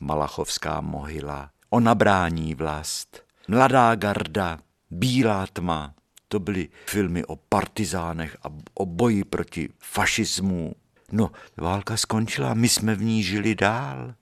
Malachovská 0.00 0.80
mohyla, 0.80 1.50
O 1.70 1.80
nabrání 1.80 2.54
vlast, 2.54 3.22
Mladá 3.48 3.94
garda, 3.94 4.58
Bílá 4.90 5.46
tma, 5.46 5.94
to 6.28 6.40
byly 6.40 6.68
filmy 6.86 7.24
o 7.24 7.36
partizánech 7.36 8.36
a 8.42 8.48
o 8.74 8.86
boji 8.86 9.24
proti 9.24 9.68
fašismu, 9.78 10.74
No, 11.12 11.30
válka 11.56 11.96
skončila, 11.96 12.54
my 12.54 12.68
jsme 12.68 12.94
v 12.94 13.02
ní 13.02 13.22
žili 13.22 13.54
dál. 13.54 14.14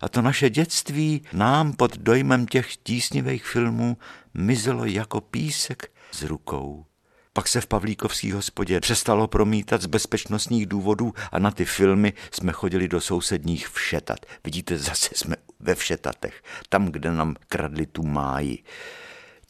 A 0.00 0.08
to 0.08 0.22
naše 0.22 0.50
dětství 0.50 1.22
nám 1.32 1.72
pod 1.72 1.96
dojmem 1.96 2.46
těch 2.46 2.76
tísnivých 2.76 3.46
filmů 3.46 3.96
mizelo 4.34 4.84
jako 4.84 5.20
písek 5.20 5.92
z 6.12 6.22
rukou. 6.22 6.84
Pak 7.32 7.48
se 7.48 7.60
v 7.60 7.66
Pavlíkovský 7.66 8.32
hospodě 8.32 8.80
přestalo 8.80 9.28
promítat 9.28 9.82
z 9.82 9.86
bezpečnostních 9.86 10.66
důvodů 10.66 11.14
a 11.32 11.38
na 11.38 11.50
ty 11.50 11.64
filmy 11.64 12.12
jsme 12.30 12.52
chodili 12.52 12.88
do 12.88 13.00
sousedních 13.00 13.68
všetat. 13.68 14.18
Vidíte, 14.44 14.78
zase 14.78 15.10
jsme 15.14 15.36
ve 15.60 15.74
všetatech, 15.74 16.42
tam, 16.68 16.86
kde 16.86 17.12
nám 17.12 17.36
kradli 17.48 17.86
tu 17.86 18.02
máji. 18.02 18.58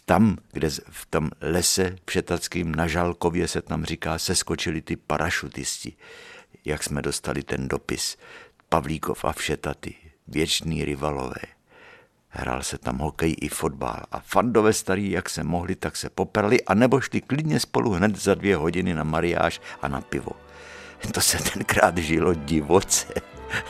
Tam, 0.05 0.37
kde 0.53 0.71
v 0.91 1.07
tom 1.07 1.31
lese 1.41 1.97
všetackým 2.09 2.75
na 2.75 2.87
Žalkově 2.87 3.49
se 3.49 3.63
tam 3.63 3.85
říká, 3.85 4.19
se 4.19 4.35
skočili 4.35 4.83
ty 4.83 4.97
parašutisti 4.97 5.97
jak 6.65 6.83
jsme 6.83 7.03
dostali 7.03 7.43
ten 7.43 7.69
dopis. 7.69 8.17
Pavlíkov 8.69 9.25
a 9.25 9.33
Všetaty, 9.33 9.95
věčný 10.29 10.85
rivalové. 10.85 11.41
Hrál 12.29 12.63
se 12.63 12.79
tam 12.79 12.99
hokej 12.99 13.37
i 13.41 13.49
fotbal 13.49 14.03
a 14.13 14.21
fandové 14.21 14.73
starý, 14.73 15.11
jak 15.11 15.31
se 15.31 15.45
mohli, 15.45 15.77
tak 15.77 15.97
se 15.97 16.11
poprali 16.11 16.63
a 16.63 16.75
nebo 16.75 17.01
šli 17.01 17.21
klidně 17.21 17.61
spolu 17.61 17.91
hned 17.91 18.17
za 18.17 18.35
dvě 18.35 18.57
hodiny 18.57 18.95
na 18.95 19.05
mariáž 19.05 19.61
a 19.83 19.89
na 19.89 20.01
pivo. 20.01 20.33
To 21.13 21.21
se 21.21 21.39
tenkrát 21.39 21.99
žilo 21.99 22.35
divoce. 22.35 23.15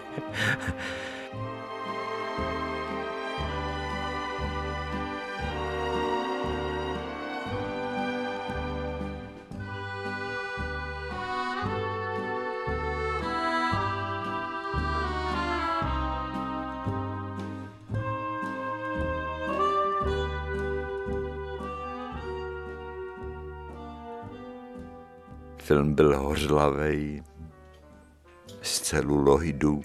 film 25.62 25.94
byl 25.94 26.18
hořlavej, 26.18 27.22
z 28.62 28.80
celuloidu. 28.80 29.82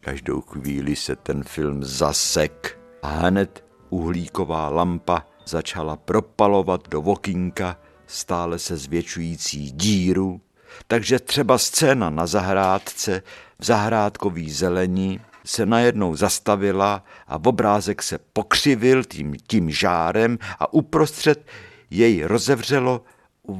Každou 0.00 0.40
chvíli 0.40 0.96
se 0.96 1.16
ten 1.16 1.44
film 1.44 1.84
zasek 1.84 2.80
a 3.02 3.08
hned 3.08 3.64
uhlíková 3.90 4.68
lampa 4.68 5.26
začala 5.46 5.96
propalovat 5.96 6.88
do 6.88 7.02
vokínka 7.02 7.76
stále 8.06 8.58
se 8.58 8.76
zvětšující 8.76 9.70
díru, 9.70 10.40
takže 10.86 11.18
třeba 11.18 11.58
scéna 11.58 12.10
na 12.10 12.26
zahrádce 12.26 13.22
v 13.58 13.64
zahrádkový 13.64 14.50
zelení 14.50 15.20
se 15.46 15.66
najednou 15.66 16.16
zastavila 16.16 17.04
a 17.28 17.38
obrázek 17.44 18.02
se 18.02 18.18
pokřivil 18.18 19.04
tím, 19.04 19.34
tím 19.46 19.70
žárem 19.70 20.38
a 20.58 20.72
uprostřed 20.72 21.46
jej 21.90 22.24
rozevřelo 22.24 23.04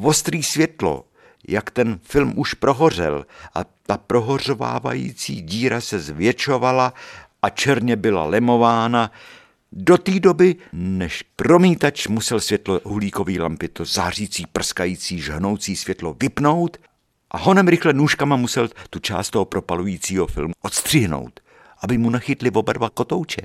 ostrý 0.03 0.43
světlo, 0.43 1.05
jak 1.49 1.71
ten 1.71 1.99
film 2.03 2.33
už 2.37 2.55
prohořel 2.55 3.27
a 3.55 3.65
ta 3.87 3.97
prohořovávající 3.97 5.43
díra 5.43 5.81
se 5.81 5.99
zvětšovala 5.99 6.95
a 7.43 7.51
černě 7.51 7.97
byla 7.97 8.25
lemována 8.25 9.11
do 9.73 9.99
té 9.99 10.21
doby, 10.21 10.57
než 10.73 11.25
promítač 11.37 12.07
musel 12.07 12.41
světlo 12.41 12.81
uhlíkový 12.81 13.41
lampy, 13.41 13.69
to 13.69 13.85
zářící, 13.85 14.45
prskající, 14.53 15.21
žhnoucí 15.21 15.77
světlo 15.77 16.17
vypnout 16.21 16.77
a 17.31 17.39
honem 17.39 17.69
rychle 17.69 17.93
nůžkama 17.93 18.37
musel 18.37 18.69
tu 18.91 18.99
část 18.99 19.31
toho 19.31 19.45
propalujícího 19.45 20.27
filmu 20.27 20.55
odstřihnout, 20.63 21.41
aby 21.83 21.99
mu 21.99 22.11
nechytli 22.11 22.51
oba 22.51 22.73
dva 22.73 22.91
kotouče. 22.91 23.43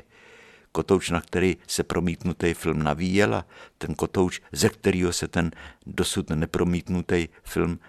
Kotouč, 0.71 1.09
na 1.09 1.21
který 1.21 1.57
se 1.67 1.83
promítnutý 1.83 2.53
film 2.53 2.83
navíjel 2.83 3.35
a 3.35 3.45
ten 3.77 3.95
kotouč, 3.95 4.41
ze 4.51 4.69
kterého 4.69 5.13
se 5.13 5.27
ten 5.27 5.51
dosud 5.85 6.29
nepromítnutý 6.29 7.27
film 7.43 7.79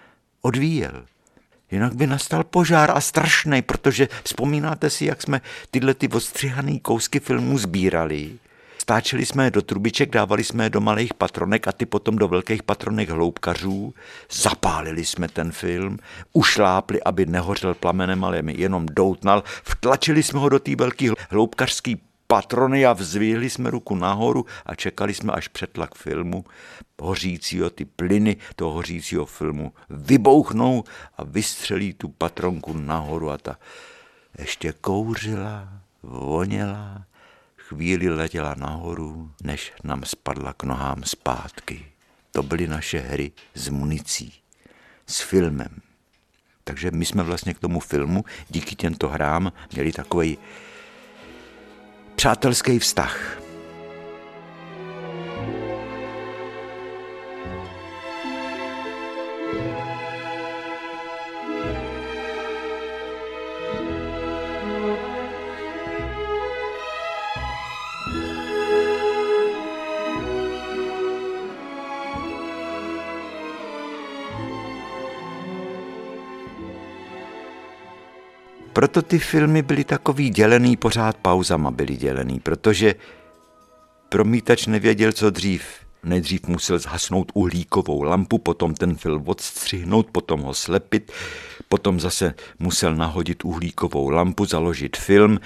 odvíjel. 0.41 1.05
Jinak 1.71 1.95
by 1.95 2.07
nastal 2.07 2.43
požár 2.43 2.91
a 2.91 3.01
strašný, 3.01 3.61
protože 3.61 4.07
vzpomínáte 4.23 4.89
si, 4.89 5.05
jak 5.05 5.21
jsme 5.21 5.41
tyhle 5.71 5.93
ty 5.93 6.07
odstřihané 6.07 6.79
kousky 6.79 7.19
filmu 7.19 7.57
sbírali. 7.57 8.31
Stáčeli 8.77 9.25
jsme 9.25 9.43
je 9.43 9.51
do 9.51 9.61
trubiček, 9.61 10.09
dávali 10.09 10.43
jsme 10.43 10.63
je 10.63 10.69
do 10.69 10.81
malých 10.81 11.13
patronek 11.13 11.67
a 11.67 11.71
ty 11.71 11.85
potom 11.85 12.15
do 12.15 12.27
velkých 12.27 12.63
patronek 12.63 13.09
hloubkařů. 13.09 13.93
Zapálili 14.31 15.05
jsme 15.05 15.27
ten 15.27 15.51
film, 15.51 15.97
ušlápli, 16.33 17.03
aby 17.03 17.25
nehořel 17.25 17.73
plamenem, 17.73 18.23
ale 18.23 18.41
jenom 18.47 18.85
doutnal. 18.85 19.43
Vtlačili 19.63 20.23
jsme 20.23 20.39
ho 20.39 20.49
do 20.49 20.59
té 20.59 20.75
velké 20.75 21.09
hloubkařské 21.29 21.93
patrony 22.31 22.85
a 22.85 22.93
vzvíhli 22.93 23.49
jsme 23.49 23.69
ruku 23.69 23.95
nahoru 23.95 24.45
a 24.65 24.75
čekali 24.75 25.13
jsme, 25.13 25.33
až 25.33 25.47
přetlak 25.47 25.95
filmu 25.95 26.45
hořícího, 27.01 27.69
ty 27.69 27.85
plyny 27.85 28.37
toho 28.55 28.71
hořícího 28.71 29.25
filmu 29.25 29.73
vybouchnou 29.89 30.83
a 31.17 31.23
vystřelí 31.23 31.93
tu 31.93 32.09
patronku 32.09 32.73
nahoru 32.73 33.31
a 33.31 33.37
ta 33.37 33.59
ještě 34.39 34.73
kouřila, 34.73 35.69
voněla, 36.03 37.03
chvíli 37.57 38.09
letěla 38.09 38.55
nahoru, 38.55 39.31
než 39.43 39.73
nám 39.83 40.03
spadla 40.05 40.53
k 40.53 40.63
nohám 40.63 41.03
zpátky. 41.03 41.85
To 42.31 42.43
byly 42.43 42.67
naše 42.67 42.99
hry 42.99 43.31
s 43.55 43.69
municí, 43.69 44.33
s 45.07 45.21
filmem. 45.21 45.81
Takže 46.63 46.91
my 46.91 47.05
jsme 47.05 47.23
vlastně 47.23 47.53
k 47.53 47.59
tomu 47.59 47.79
filmu 47.79 48.25
díky 48.49 48.75
těmto 48.75 49.07
hrám 49.07 49.51
měli 49.71 49.91
takový 49.91 50.37
přátelský 52.21 52.79
vztah. 52.79 53.41
Proto 78.73 79.01
ty 79.01 79.19
filmy 79.19 79.61
byly 79.61 79.83
takový 79.83 80.29
dělený, 80.29 80.77
pořád 80.77 81.17
pauzama 81.17 81.71
byly 81.71 81.97
dělený, 81.97 82.39
protože 82.39 82.95
promítač 84.09 84.67
nevěděl, 84.67 85.11
co 85.11 85.29
dřív. 85.29 85.63
Nejdřív 86.03 86.47
musel 86.47 86.79
zhasnout 86.79 87.31
uhlíkovou 87.33 88.03
lampu, 88.03 88.37
potom 88.37 88.73
ten 88.73 88.95
film 88.95 89.23
odstřihnout, 89.25 90.07
potom 90.11 90.41
ho 90.41 90.53
slepit, 90.53 91.11
potom 91.69 91.99
zase 91.99 92.33
musel 92.59 92.95
nahodit 92.95 93.45
uhlíkovou 93.45 94.09
lampu, 94.09 94.45
založit 94.45 94.97
film, 94.97 95.39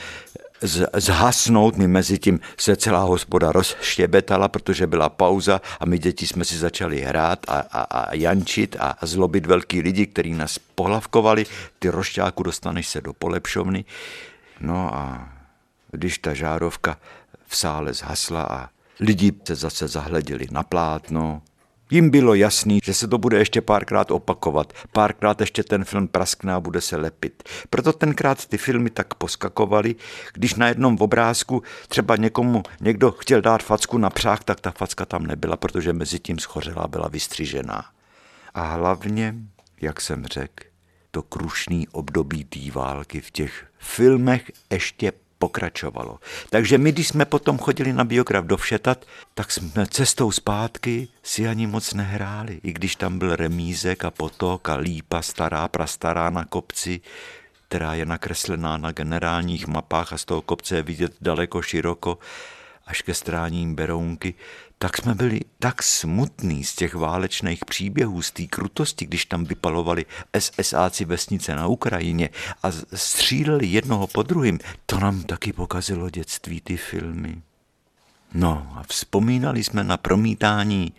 zhasnout. 0.93 1.77
My 1.77 1.87
mezi 1.87 2.19
tím 2.19 2.39
se 2.57 2.75
celá 2.75 3.03
hospoda 3.03 3.51
rozštěbetala, 3.51 4.47
protože 4.47 4.87
byla 4.87 5.09
pauza 5.09 5.61
a 5.79 5.85
my 5.85 5.99
děti 5.99 6.27
jsme 6.27 6.45
si 6.45 6.57
začali 6.57 7.01
hrát 7.01 7.39
a, 7.47 7.59
a, 7.59 7.81
a 7.81 8.15
jančit 8.15 8.75
a, 8.79 8.97
zlobit 9.01 9.45
velký 9.45 9.81
lidi, 9.81 10.07
kteří 10.07 10.33
nás 10.33 10.59
pohlavkovali. 10.75 11.45
Ty 11.79 11.89
rošťáku 11.89 12.43
dostaneš 12.43 12.87
se 12.87 13.01
do 13.01 13.13
polepšovny. 13.13 13.85
No 14.59 14.95
a 14.95 15.29
když 15.91 16.17
ta 16.17 16.33
žárovka 16.33 16.97
v 17.47 17.57
sále 17.57 17.93
zhasla 17.93 18.43
a 18.43 18.74
lidi 18.99 19.33
se 19.47 19.55
zase 19.55 19.87
zahleděli 19.87 20.47
na 20.51 20.63
plátno, 20.63 21.41
Jim 21.91 22.09
bylo 22.09 22.33
jasný, 22.33 22.79
že 22.83 22.93
se 22.93 23.07
to 23.07 23.17
bude 23.17 23.37
ještě 23.37 23.61
párkrát 23.61 24.11
opakovat, 24.11 24.73
párkrát 24.91 25.41
ještě 25.41 25.63
ten 25.63 25.85
film 25.85 26.07
praskne 26.07 26.53
a 26.53 26.59
bude 26.59 26.81
se 26.81 26.97
lepit. 26.97 27.43
Proto 27.69 27.93
tenkrát 27.93 28.45
ty 28.45 28.57
filmy 28.57 28.89
tak 28.89 29.13
poskakovaly, 29.13 29.95
když 30.33 30.55
na 30.55 30.67
jednom 30.67 30.97
obrázku 30.99 31.63
třeba 31.87 32.15
někomu 32.15 32.63
někdo 32.81 33.11
chtěl 33.11 33.41
dát 33.41 33.63
facku 33.63 33.97
na 33.97 34.09
přách, 34.09 34.43
tak 34.43 34.59
ta 34.59 34.71
facka 34.71 35.05
tam 35.05 35.27
nebyla, 35.27 35.57
protože 35.57 35.93
mezi 35.93 36.19
tím 36.19 36.39
schořela 36.39 36.87
byla 36.87 37.07
vystřižená. 37.07 37.85
A 38.53 38.61
hlavně, 38.61 39.35
jak 39.81 40.01
jsem 40.01 40.25
řekl, 40.25 40.63
to 41.11 41.21
krušný 41.21 41.87
období 41.87 42.43
té 42.43 42.71
války 42.71 43.21
v 43.21 43.31
těch 43.31 43.65
filmech 43.79 44.51
ještě 44.71 45.11
pokračovalo. 45.39 46.19
Takže 46.49 46.77
my, 46.77 46.91
když 46.91 47.07
jsme 47.07 47.25
potom 47.25 47.57
chodili 47.57 47.93
na 47.93 48.03
biograf 48.03 48.45
do 48.45 48.57
Všetat, 48.57 49.05
tak 49.33 49.51
jsme 49.51 49.87
cestou 49.87 50.31
zpátky 50.31 51.07
si 51.23 51.47
ani 51.47 51.67
moc 51.67 51.93
nehráli, 51.93 52.59
i 52.63 52.73
když 52.73 52.95
tam 52.95 53.19
byl 53.19 53.35
remízek 53.35 54.05
a 54.05 54.11
potok 54.11 54.69
a 54.69 54.75
lípa 54.75 55.21
stará, 55.21 55.67
prastará 55.67 56.29
na 56.29 56.45
kopci, 56.45 57.01
která 57.67 57.93
je 57.93 58.05
nakreslená 58.05 58.77
na 58.77 58.91
generálních 58.91 59.67
mapách 59.67 60.13
a 60.13 60.17
z 60.17 60.25
toho 60.25 60.41
kopce 60.41 60.75
je 60.75 60.81
vidět 60.81 61.13
daleko 61.21 61.61
široko, 61.61 62.17
až 62.85 63.01
ke 63.01 63.13
stráním 63.13 63.75
Berounky, 63.75 64.33
tak 64.77 64.97
jsme 64.97 65.15
byli 65.15 65.39
tak 65.59 65.83
smutní 65.83 66.63
z 66.63 66.75
těch 66.75 66.95
válečných 66.95 67.65
příběhů, 67.65 68.21
z 68.21 68.31
té 68.31 68.47
krutosti, 68.47 69.05
když 69.05 69.25
tam 69.25 69.45
vypalovali 69.45 70.05
SSáci 70.39 71.05
vesnice 71.05 71.55
na 71.55 71.67
Ukrajině 71.67 72.29
a 72.63 72.71
stříleli 72.93 73.67
jednoho 73.67 74.07
po 74.07 74.23
druhým. 74.23 74.59
To 74.85 74.99
nám 74.99 75.23
taky 75.23 75.53
pokazilo 75.53 76.09
dětství, 76.09 76.61
ty 76.61 76.77
filmy. 76.77 77.41
No 78.33 78.73
a 78.75 78.83
vzpomínali 78.83 79.63
jsme 79.63 79.83
na 79.83 79.97
promítání 79.97 80.93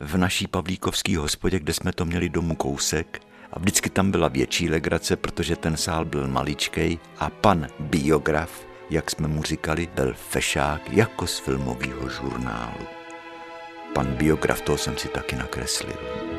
v 0.00 0.16
naší 0.16 0.46
pavlíkovské 0.46 1.18
hospodě, 1.18 1.58
kde 1.58 1.72
jsme 1.72 1.92
to 1.92 2.04
měli 2.04 2.28
domů 2.28 2.54
kousek 2.54 3.22
a 3.52 3.58
vždycky 3.58 3.90
tam 3.90 4.10
byla 4.10 4.28
větší 4.28 4.70
legrace, 4.70 5.16
protože 5.16 5.56
ten 5.56 5.76
sál 5.76 6.04
byl 6.04 6.28
maličkej 6.28 6.98
a 7.18 7.30
pan 7.30 7.66
biograf, 7.80 8.66
jak 8.92 9.10
jsme 9.10 9.28
mu 9.28 9.42
říkali, 9.42 9.88
byl 9.94 10.14
fešák 10.14 10.92
jako 10.92 11.26
z 11.26 11.38
filmového 11.38 12.08
žurnálu. 12.08 12.86
Pan 13.94 14.06
biograf, 14.06 14.60
toho 14.60 14.78
jsem 14.78 14.96
si 14.96 15.08
taky 15.08 15.36
nakreslil. 15.36 16.31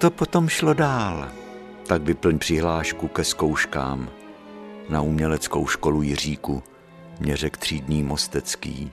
To 0.00 0.10
potom 0.10 0.48
šlo 0.48 0.74
dál? 0.74 1.28
Tak 1.86 2.02
vyplň 2.02 2.38
přihlášku 2.38 3.08
ke 3.08 3.24
zkouškám 3.24 4.10
na 4.88 5.00
uměleckou 5.00 5.66
školu 5.66 6.02
Jiříku, 6.02 6.62
mě 7.20 7.36
řekl 7.36 7.58
třídní 7.58 8.02
Mostecký. 8.02 8.90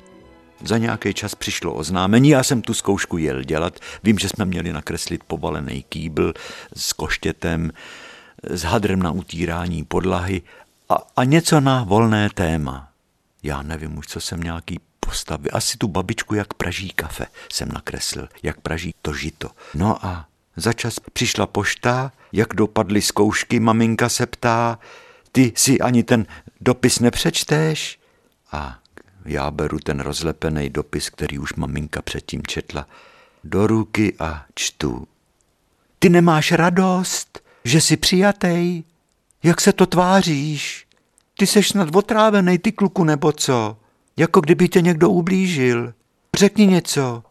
Za 0.63 0.77
nějaký 0.77 1.13
čas 1.13 1.35
přišlo 1.35 1.73
oznámení, 1.73 2.29
já 2.29 2.43
jsem 2.43 2.61
tu 2.61 2.73
zkoušku 2.73 3.17
jel 3.17 3.43
dělat. 3.43 3.79
Vím, 4.03 4.19
že 4.19 4.29
jsme 4.29 4.45
měli 4.45 4.73
nakreslit 4.73 5.23
povalený 5.23 5.83
kýbl 5.89 6.33
s 6.75 6.93
koštětem, 6.93 7.71
s 8.43 8.63
hadrem 8.63 8.99
na 8.99 9.11
utírání 9.11 9.83
podlahy 9.83 10.41
a, 10.89 10.97
a 11.15 11.23
něco 11.23 11.59
na 11.59 11.83
volné 11.83 12.29
téma. 12.29 12.89
Já 13.43 13.61
nevím 13.61 13.97
už, 13.97 14.07
co 14.07 14.21
jsem 14.21 14.43
nějaký 14.43 14.79
postavy. 14.99 15.51
Asi 15.51 15.77
tu 15.77 15.87
babičku, 15.87 16.35
jak 16.35 16.53
praží 16.53 16.89
kafe, 16.89 17.25
jsem 17.53 17.69
nakreslil, 17.73 18.27
jak 18.43 18.59
praží 18.61 18.93
to 19.01 19.13
žito. 19.13 19.49
No 19.73 20.05
a 20.05 20.27
za 20.57 20.73
čas 20.73 20.99
přišla 21.13 21.47
pošta, 21.47 22.11
jak 22.31 22.53
dopadly 22.53 23.01
zkoušky, 23.01 23.59
maminka 23.59 24.09
se 24.09 24.25
ptá, 24.25 24.79
ty 25.31 25.53
si 25.55 25.79
ani 25.79 26.03
ten 26.03 26.25
dopis 26.61 26.99
nepřečteš? 26.99 27.99
A 28.51 28.79
já 29.25 29.51
beru 29.51 29.79
ten 29.79 29.99
rozlepený 29.99 30.69
dopis, 30.69 31.09
který 31.09 31.39
už 31.39 31.53
maminka 31.53 32.01
předtím 32.01 32.41
četla, 32.47 32.87
do 33.43 33.67
ruky 33.67 34.15
a 34.19 34.45
čtu. 34.55 35.07
Ty 35.99 36.09
nemáš 36.09 36.51
radost, 36.51 37.39
že 37.63 37.81
jsi 37.81 37.97
přijatej? 37.97 38.83
Jak 39.43 39.61
se 39.61 39.73
to 39.73 39.85
tváříš? 39.85 40.87
Ty 41.37 41.47
seš 41.47 41.69
snad 41.69 41.95
otrávený, 41.95 42.57
ty 42.57 42.71
kluku, 42.71 43.03
nebo 43.03 43.31
co? 43.31 43.77
Jako 44.17 44.41
kdyby 44.41 44.69
tě 44.69 44.81
někdo 44.81 45.09
ublížil. 45.09 45.93
Řekni 46.37 46.67
něco. 46.67 47.23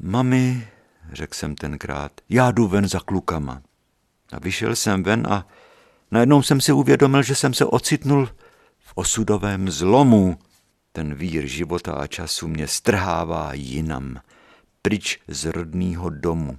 Mami, 0.00 0.68
řekl 1.12 1.34
jsem 1.34 1.54
tenkrát, 1.54 2.12
já 2.28 2.50
jdu 2.50 2.66
ven 2.66 2.88
za 2.88 3.00
klukama. 3.00 3.62
A 4.32 4.38
vyšel 4.38 4.76
jsem 4.76 5.02
ven 5.02 5.26
a 5.30 5.46
najednou 6.10 6.42
jsem 6.42 6.60
si 6.60 6.72
uvědomil, 6.72 7.22
že 7.22 7.34
jsem 7.34 7.54
se 7.54 7.64
ocitnul 7.64 8.26
v 8.78 8.92
osudovém 8.94 9.70
zlomu. 9.70 10.38
Ten 10.92 11.14
vír 11.14 11.46
života 11.46 11.92
a 11.92 12.06
času 12.06 12.48
mě 12.48 12.68
strhává 12.68 13.52
jinam, 13.54 14.20
pryč 14.82 15.18
z 15.28 15.44
rodného 15.44 16.10
domu, 16.10 16.58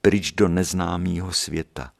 pryč 0.00 0.32
do 0.32 0.48
neznámého 0.48 1.32
světa 1.32 1.92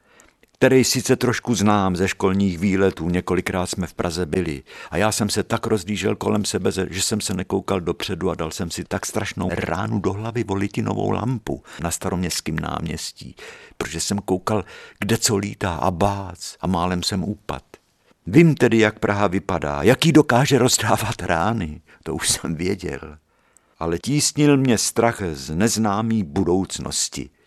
který 0.59 0.84
sice 0.84 1.16
trošku 1.16 1.54
znám 1.54 1.96
ze 1.96 2.09
školních 2.09 2.59
výletů, 2.59 3.09
několikrát 3.09 3.66
jsme 3.66 3.86
v 3.86 3.94
Praze 3.94 4.26
byli 4.26 4.62
a 4.90 4.96
já 4.96 5.12
jsem 5.12 5.30
se 5.30 5.42
tak 5.42 5.66
rozdížel 5.66 6.16
kolem 6.16 6.44
sebe, 6.44 6.70
že 6.90 7.02
jsem 7.02 7.20
se 7.20 7.34
nekoukal 7.34 7.80
dopředu 7.80 8.30
a 8.30 8.34
dal 8.34 8.50
jsem 8.50 8.70
si 8.70 8.84
tak 8.84 9.06
strašnou 9.06 9.50
ránu 9.52 9.98
do 9.98 10.12
hlavy 10.12 10.44
volitinovou 10.44 11.11
lampu 11.11 11.62
na 11.82 11.90
staroměstském 11.90 12.59
náměstí, 12.59 13.36
protože 13.76 14.00
jsem 14.00 14.18
koukal, 14.18 14.64
kde 15.00 15.18
co 15.18 15.36
lítá 15.36 15.74
a 15.74 15.90
bác 15.90 16.56
a 16.61 16.66
málem 16.66 17.02
jsem 17.02 17.24
upad. 17.24 17.62
Vím 18.26 18.54
tedy, 18.54 18.78
jak 18.78 18.98
Praha 18.98 19.26
vypadá, 19.26 19.82
jaký 19.82 20.12
dokáže 20.12 20.59
rozdávat 20.59 21.22
rány, 21.22 21.80
to 22.02 22.14
už 22.14 22.28
jsem 22.28 22.54
věděl. 22.54 23.18
Ale 23.78 23.98
tísnil 23.98 24.56
mě 24.56 24.78
strach 24.78 25.22
z 25.32 25.54
neznámý 25.54 26.22
budoucnosti– 26.22 27.30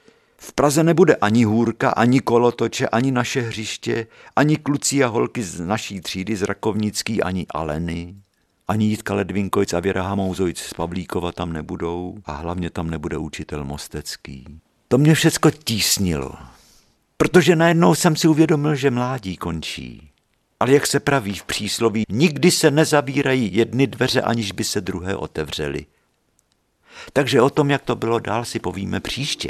v 0.44 0.54
Praze 0.54 0.84
nebude 0.84 1.16
ani 1.16 1.44
hůrka, 1.44 1.90
ani 1.90 2.20
kolotoče, 2.20 2.88
ani 2.88 3.12
naše 3.12 3.42
hřiště, 3.42 4.08
ani 4.36 4.58
kluci 4.58 5.04
a 5.04 5.08
holky 5.08 5.44
z 5.44 5.60
naší 5.60 6.02
třídy 6.02 6.36
z 6.36 6.42
Rakovnický, 6.42 7.24
ani 7.24 7.46
Aleny, 7.50 8.16
ani 8.68 8.86
Jitka 8.86 9.14
Ledvinkojc 9.14 9.74
a 9.74 9.80
Věra 9.80 10.04
Hamouzojc 10.04 10.58
z 10.60 10.74
Pavlíkova 10.74 11.32
tam 11.32 11.54
nebudou 11.54 12.18
a 12.26 12.34
hlavně 12.34 12.70
tam 12.70 12.90
nebude 12.90 13.18
učitel 13.18 13.64
Mostecký. 13.64 14.46
To 14.88 14.98
mě 14.98 15.16
všecko 15.16 15.52
tísnilo, 15.52 16.34
protože 17.18 17.56
najednou 17.56 17.96
jsem 17.96 18.16
si 18.16 18.28
uvědomil, 18.28 18.76
že 18.76 18.92
mládí 18.92 19.38
končí. 19.38 20.10
Ale 20.60 20.72
jak 20.72 20.88
se 20.88 21.00
praví 21.00 21.34
v 21.34 21.44
přísloví, 21.44 22.04
nikdy 22.10 22.52
se 22.52 22.72
nezavírají 22.72 23.56
jedny 23.56 23.88
dveře, 23.88 24.22
aniž 24.22 24.52
by 24.52 24.64
se 24.64 24.82
druhé 24.82 25.16
otevřely. 25.16 25.86
Takže 27.14 27.42
o 27.42 27.50
tom, 27.50 27.70
jak 27.70 27.82
to 27.82 27.96
bylo 27.96 28.20
dál, 28.20 28.46
si 28.46 28.60
povíme 28.60 29.00
příště. 29.00 29.50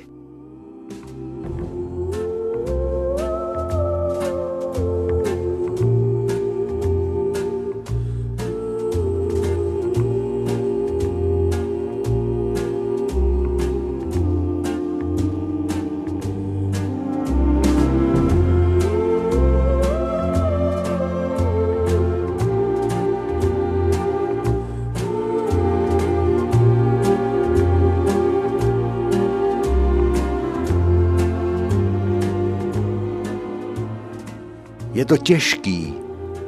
To 35.12 35.18
těžký 35.18 35.93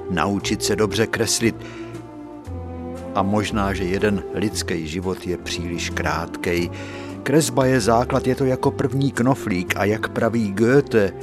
naučit 0.09 0.63
se 0.63 0.75
dobře 0.75 1.07
kreslit 1.07 1.55
a 3.15 3.23
možná, 3.23 3.73
že 3.73 3.83
jeden 3.83 4.23
lidský 4.33 4.87
život 4.87 5.27
je 5.27 5.37
příliš 5.37 5.89
krátkej. 5.89 6.69
Kresba 7.23 7.65
je 7.65 7.81
základ, 7.81 8.27
je 8.27 8.35
to 8.35 8.45
jako 8.45 8.71
první 8.71 9.11
knoflík 9.11 9.73
a 9.77 9.85
jak 9.85 10.09
praví 10.09 10.51
Goethe, 10.51 11.13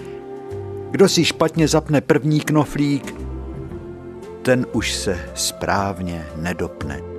kdo 0.91 1.09
si 1.09 1.25
špatně 1.25 1.69
zapne 1.69 2.01
první 2.01 2.41
knoflík, 2.41 3.15
ten 4.43 4.67
už 4.73 4.95
se 4.95 5.21
správně 5.35 6.27
nedopne. 6.37 7.10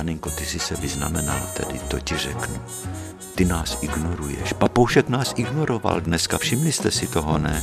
Žaninko, 0.00 0.30
ty 0.30 0.46
jsi 0.46 0.58
se 0.58 0.76
vyznamenal, 0.76 1.40
tedy 1.56 1.78
to 1.78 2.00
ti 2.00 2.16
řeknu. 2.16 2.56
Ty 3.34 3.44
nás 3.44 3.82
ignoruješ. 3.82 4.52
Papoušek 4.52 5.08
nás 5.08 5.34
ignoroval 5.36 6.00
dneska, 6.00 6.38
všimli 6.38 6.72
jste 6.72 6.90
si 6.90 7.06
toho, 7.06 7.38
ne? 7.38 7.62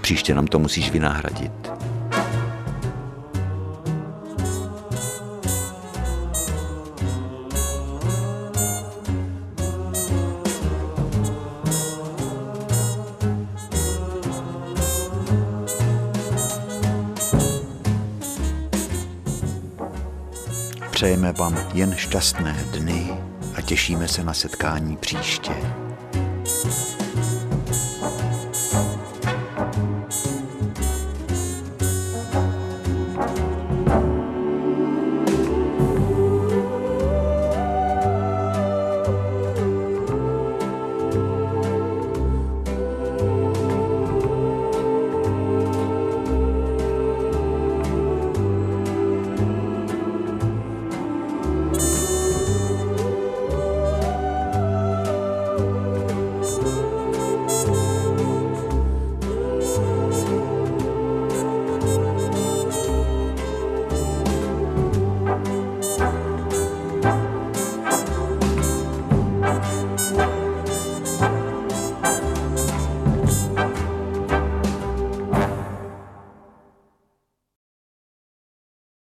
Příště 0.00 0.34
nám 0.34 0.46
to 0.46 0.58
musíš 0.58 0.90
vynahradit. 0.90 1.70
Přejeme 21.00 21.32
vám 21.32 21.58
jen 21.74 21.94
šťastné 21.96 22.64
dny 22.72 23.10
a 23.54 23.60
těšíme 23.60 24.08
se 24.08 24.24
na 24.24 24.34
setkání 24.34 24.96
příště. 24.96 25.79